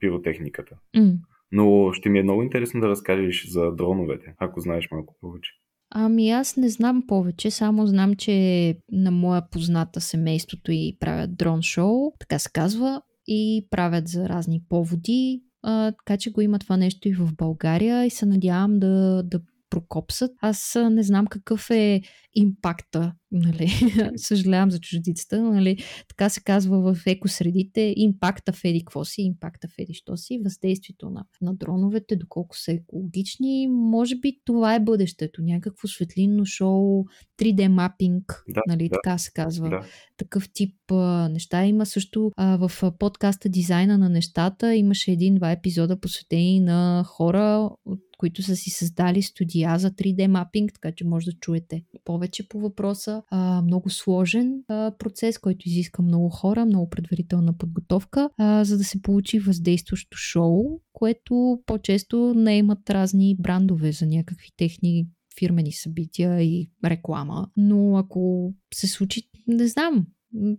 [0.00, 0.78] пиротехниката.
[0.96, 1.16] Mm.
[1.52, 5.50] Но ще ми е много интересно да разкажеш за дроновете, ако знаеш малко повече.
[5.90, 11.62] Ами аз не знам повече, само знам, че на моя позната семейството и правят дрон
[11.62, 16.76] шоу, така се казва, и правят за разни поводи, а, така че го има това
[16.76, 19.40] нещо и в България и се надявам да, да
[19.70, 20.30] прокопсат.
[20.40, 22.02] Аз не знам какъв е
[22.34, 23.70] импакта, нали?
[24.16, 25.76] съжалявам за чуждицата, нали?
[26.08, 30.40] така се казва в екосредите, импакта в еди какво си, импакта в еди що си,
[30.44, 37.04] въздействието на, на дроновете, доколко са екологични, може би това е бъдещето, някакво светлинно шоу,
[37.38, 39.80] 3D мапинг, да, нали, да, така се казва, да.
[40.16, 41.64] такъв тип а, неща.
[41.64, 47.70] Има също а, в подкаста Дизайна на нещата, имаше един-два епизода посветени на хора,
[48.18, 52.60] които са си създали студия за 3D мапинг, така че може да чуете повече по
[52.60, 53.22] въпроса.
[53.30, 58.84] А, много сложен а, процес, който изиска много хора, много предварителна подготовка, а, за да
[58.84, 65.08] се получи въздействащо шоу, което по-често не имат разни брандове за някакви техни
[65.38, 67.48] фирмени събития и реклама.
[67.56, 70.06] Но ако се случи, не знам,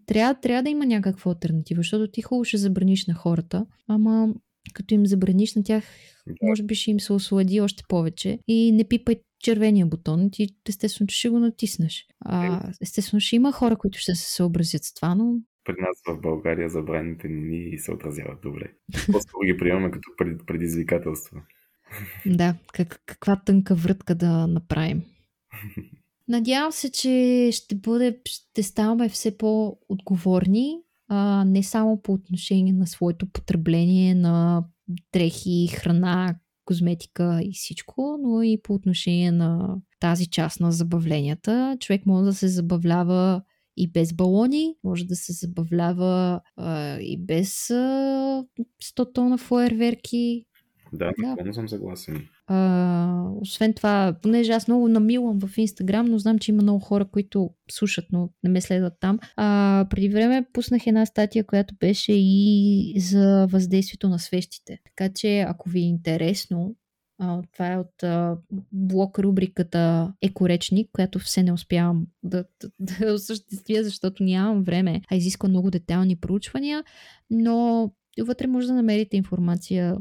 [0.05, 4.33] трябва, трябва да има някаква альтернатива, защото ти хубаво ще забраниш на хората, ама
[4.73, 5.83] като им забраниш на тях,
[6.41, 11.07] може би ще им се ослади още повече и не пипай червения бутон, ти естествено,
[11.09, 12.05] ще го натиснеш.
[12.19, 16.21] А, естествено, ще има хора, които ще се съобразят с това, но при нас в
[16.21, 18.73] България забраните ни се отразяват добре.
[19.11, 20.11] По-скоро ги приемаме като
[20.45, 21.37] предизвикателство.
[22.25, 25.03] Да, как, каква тънка врътка да направим.
[26.27, 30.77] Надявам се, че ще бъде, ще ставаме все по-отговорни,
[31.07, 34.63] а, не само по отношение на своето потребление на
[35.13, 36.35] дрехи, храна,
[36.65, 41.77] козметика и всичко, но и по отношение на тази част на забавленията.
[41.79, 43.41] Човек може да се забавлява
[43.77, 48.43] и без балони, може да се забавлява а, и без а,
[48.83, 50.45] 100 тона фойерверки.
[50.93, 51.53] Да, напълно да.
[51.53, 52.27] съм съгласен.
[52.47, 57.05] А, освен това, понеже аз много намилам в Инстаграм, но знам, че има много хора,
[57.05, 59.19] които слушат, но не ме следват там.
[59.35, 64.79] А, преди време пуснах една статия, която беше и за въздействието на свещите.
[64.83, 66.75] Така че, ако ви е интересно,
[67.19, 68.37] а, това е от а,
[68.71, 75.15] блок рубриката Екоречник, която все не успявам да, да, да осъществя, защото нямам време, а
[75.15, 76.83] изисква много детайлни проучвания,
[77.29, 79.97] но вътре може да намерите информация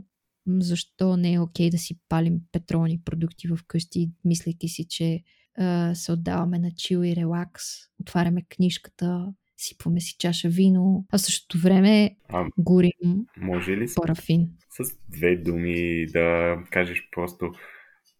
[0.48, 5.22] защо не е окей okay да си палим петролни продукти в къщи, мислейки си, че
[5.58, 7.62] а, се отдаваме на чил и релакс,
[8.00, 14.48] отваряме книжката, сипваме си чаша вино, а същото време а, горим може ли парафин.
[14.70, 17.52] С две думи да кажеш просто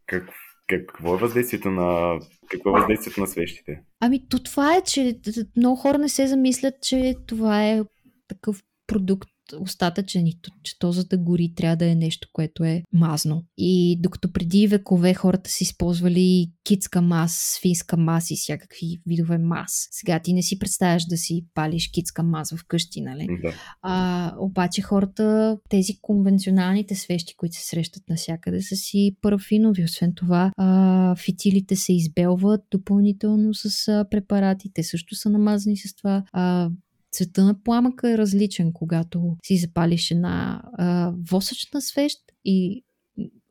[0.07, 0.29] как,
[0.67, 2.19] какво е въздействието на
[2.51, 3.83] какво е въздействието на свещите?
[4.01, 5.21] Ами то това е, че
[5.57, 7.83] много хора не се замислят, че това е
[8.29, 9.29] такъв продукт
[9.61, 13.45] остатъчен и че то за да гори трябва да е нещо, което е мазно.
[13.59, 19.89] И докато преди векове хората си използвали китска мас, свинска мас и всякакви видове мас.
[19.91, 23.27] Сега ти не си представяш да си палиш китска мас в къщи, нали?
[23.43, 23.53] Да.
[23.83, 29.85] А, обаче хората, тези конвенционалните свещи, които се срещат навсякъде, са си парафинови.
[29.85, 34.71] Освен това, а, фитилите се избелват допълнително с а, препарати.
[34.75, 36.23] Те също са намазани с това.
[36.33, 36.71] А,
[37.17, 42.85] цвета на пламъка е различен, когато си запалиш една а, восъчна свещ и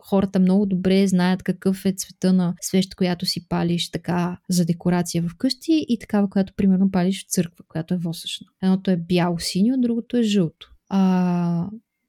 [0.02, 5.24] хората много добре знаят какъв е цвета на свещ, която си палиш така за декорация
[5.24, 8.48] вкъщи и такава, която примерно палиш в църква, която е восъчна.
[8.64, 10.72] Едното е бяло-синьо, другото е жълто.
[10.90, 11.68] А,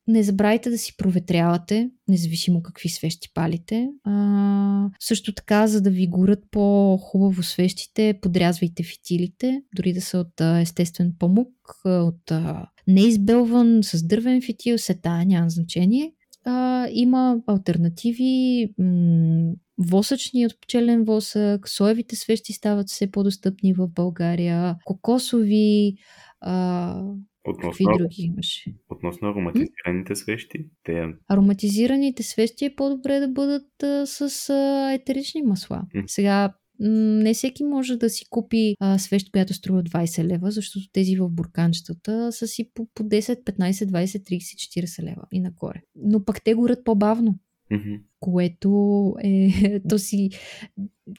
[0.09, 3.89] не забравяйте да си проветрявате, независимо какви свещи палите.
[4.05, 10.41] А, също така, за да ви горят по-хубаво свещите, подрязвайте фитилите, дори да са от
[10.41, 11.49] а, естествен памук,
[11.85, 16.13] от а, неизбелван, с дървен фитил, се тая, няма значение.
[16.45, 24.77] А, има альтернативи, м- восъчни от пчелен восък, соевите свещи стават все по-достъпни в България,
[24.85, 25.97] кокосови,
[26.41, 27.03] а,
[27.47, 28.75] Относно, какви други имаше?
[28.91, 35.83] относно ароматизираните свещи, те Ароматизираните свещи е по-добре да бъдат а, с а, етерични масла.
[35.95, 36.03] М.
[36.07, 36.89] Сега, м,
[37.23, 41.29] не всеки може да си купи а, свещ, която струва 20 лева, защото тези в
[41.29, 45.83] бурканчетата са си по, по 10, 15, 20, 30, 40 лева и нагоре.
[45.97, 47.39] Но пък те горят по-бавно
[47.71, 47.95] Мгм.
[48.21, 50.31] което е, то си,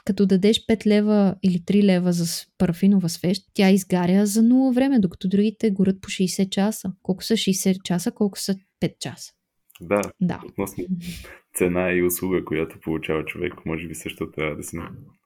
[0.06, 5.00] като дадеш 5 лева или 3 лева за парафинова свещ, тя изгаря за нула време,
[5.00, 6.93] докато другите горят по 60 часа.
[7.04, 9.34] Колко са 60 часа, колко са 5 часа.
[9.82, 10.41] Да, Да.
[10.50, 10.84] относно
[11.56, 14.78] цена и услуга, която получава човек, може би също трябва да се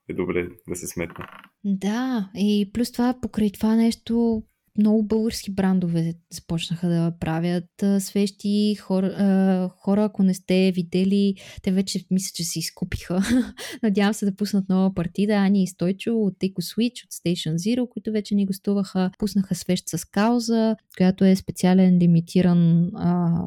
[0.08, 1.24] е добре да се сметне.
[1.64, 4.42] Да, и плюс това, покрай това нещо,
[4.78, 8.74] много български брандове започнаха да правят свещи.
[8.74, 13.22] Хора, хора, ако не сте видели, те вече мисля, че се изкупиха.
[13.82, 15.32] Надявам се да пуснат нова партида.
[15.32, 19.10] Ани и Стойчо от Eco Switch, от Station Zero, които вече ни гостуваха.
[19.18, 23.44] Пуснаха свещ с кауза, която е специален лимитиран, а,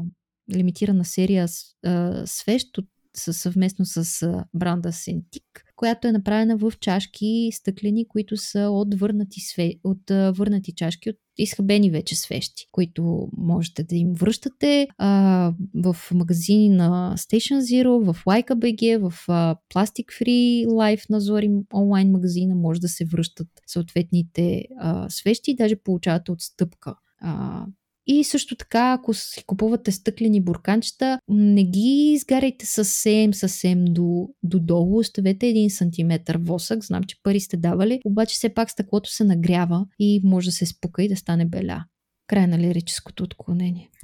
[0.56, 1.48] лимитирана серия
[1.86, 2.86] а, свещ от
[3.18, 5.44] съвместно с бранда Сентик,
[5.76, 9.74] която е направена в чашки стъклени, които са от върнати, све...
[9.84, 16.70] от върнати чашки, от изхабени вече свещи, които можете да им връщате а, в магазини
[16.70, 22.56] на Station Zero, в Like BG, в а, Plastic Free Life на Зори онлайн магазина
[22.56, 26.96] може да се връщат съответните а, свещи, даже получавате отстъпка.
[27.22, 27.66] А,
[28.08, 34.84] и също така, ако си купувате стъклени бурканчета, не ги изгаряйте съвсем, съвсем до, до.
[34.84, 36.84] Оставете 1 см восък.
[36.84, 40.66] Знам, че пари сте давали, обаче все пак стъклото се нагрява и може да се
[40.66, 41.86] спука и да стане беля.
[42.28, 43.90] Край на лирическото отклонение.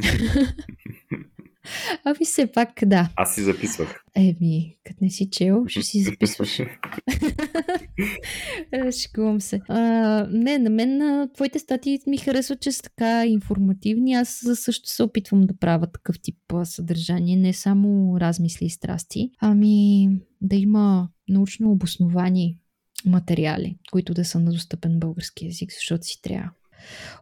[2.03, 3.09] Ами все пак, да.
[3.16, 4.03] Аз си записвах.
[4.16, 6.62] Еми, като не си чел, ще си записваш.
[9.01, 9.59] Шегувам се.
[9.68, 9.80] А,
[10.32, 14.14] не, на мен а, твоите статии ми харесват, че са така информативни.
[14.14, 20.09] Аз също се опитвам да правя такъв тип съдържание, не само размисли и страсти, ами
[20.41, 22.57] да има научно обосновани
[23.05, 26.49] материали, които да са на достъпен български язик, защото си трябва.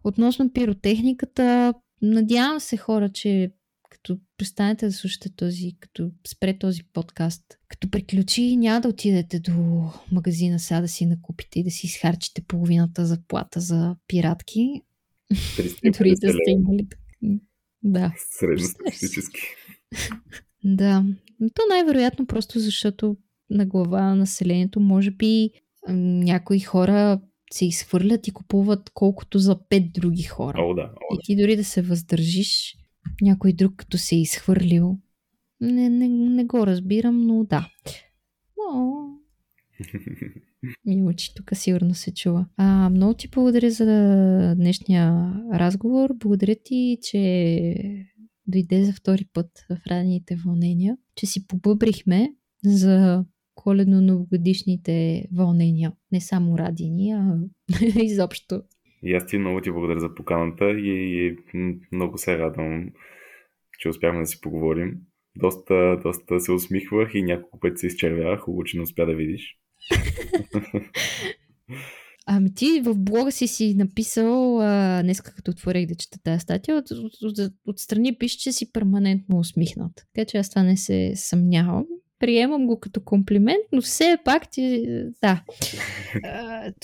[0.04, 3.52] Относно пиротехниката, надявам се хора, че
[4.10, 9.84] като престанете да слушате този, като спре този подкаст, като приключи, няма да отидете до
[10.12, 14.82] магазина сега да си накупите и да си изхарчите половината заплата за пиратки.
[15.34, 16.88] 350 Дори да сте имали.
[17.84, 18.14] Да.
[18.40, 19.40] Средностатистически.
[20.64, 21.06] Да.
[21.40, 23.18] Но То най-вероятно просто защото
[23.50, 25.50] на глава на населението, може би
[25.88, 27.22] някои хора
[27.54, 30.58] се изхвърлят и купуват колкото за пет други хора.
[30.62, 30.82] О, да.
[30.82, 32.78] О, И ти дори да се въздържиш,
[33.22, 34.98] някой друг като се е изхвърлил,
[35.62, 37.70] не, не, не го разбирам, но да.
[38.60, 39.06] О,
[40.86, 42.46] Милчи, тук сигурно се чува.
[42.58, 43.86] А, много ти благодаря за
[44.58, 46.14] днешния разговор.
[46.16, 47.76] Благодаря ти, че
[48.48, 52.34] дойде за втори път в ранните вълнения, че си побъбрихме
[52.64, 53.26] за
[53.56, 55.92] коледно-новогодишните вълнения.
[56.12, 57.38] Не само радини, а
[58.04, 58.62] изобщо.
[59.04, 61.38] И аз ти много ти благодаря за поканата и,
[61.92, 62.90] много се радвам,
[63.80, 64.98] че успяхме да си поговорим.
[65.36, 68.40] Доста, доста се усмихвах и няколко пъти се изчервявах.
[68.40, 69.58] Хубаво, че не успя да видиш.
[72.32, 76.78] Ами ти в блога си си написал, а, днеска като отворих да чета тази статия,
[76.78, 79.92] от, от, от, отстрани пише, че си перманентно усмихнат.
[80.14, 81.86] Така че аз това не се съмнявам.
[82.20, 84.86] Приемам го като комплимент, но все пак ти...
[85.22, 85.44] Да.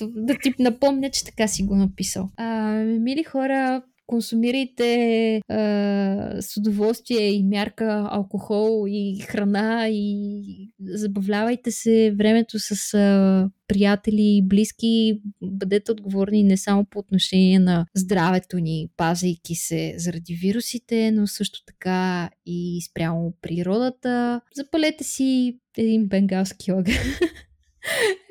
[0.02, 2.30] Да ти напомня, че така си го написал.
[2.38, 12.16] А, мили хора, консумирайте а, с удоволствие и мярка алкохол и храна и забавлявайте се
[12.18, 15.22] времето с а, приятели и близки.
[15.42, 21.66] Бъдете отговорни не само по отношение на здравето ни, пазейки се заради вирусите, но също
[21.66, 24.42] така и спрямо природата.
[24.56, 26.96] Запалете си един бенгалски огън.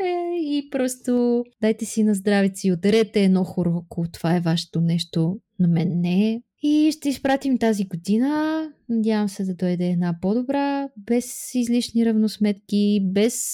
[0.04, 4.80] Е, и просто дайте си на здравето си, ударете едно хоро, ако това е вашето
[4.80, 5.36] нещо.
[5.58, 6.42] На мен не е.
[6.62, 8.62] И ще изпратим тази година.
[8.88, 13.44] Надявам се да дойде една по-добра, без излишни равносметки, без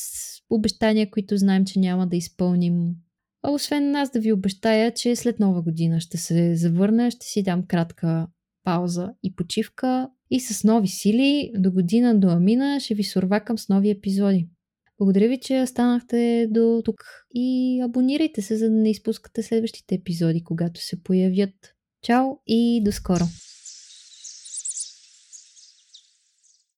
[0.50, 2.94] обещания, които знаем, че няма да изпълним.
[3.42, 7.42] А освен нас да ви обещая, че след нова година ще се завърна, ще си
[7.42, 8.26] дам кратка
[8.64, 13.68] пауза и почивка и с нови сили до година, до Амина ще ви сурвакам с
[13.68, 14.48] нови епизоди.
[15.00, 16.96] Благодаря ви, че останахте до тук
[17.34, 21.74] и абонирайте се, за да не изпускате следващите епизоди, когато се появят.
[22.02, 23.24] Чао и до скоро!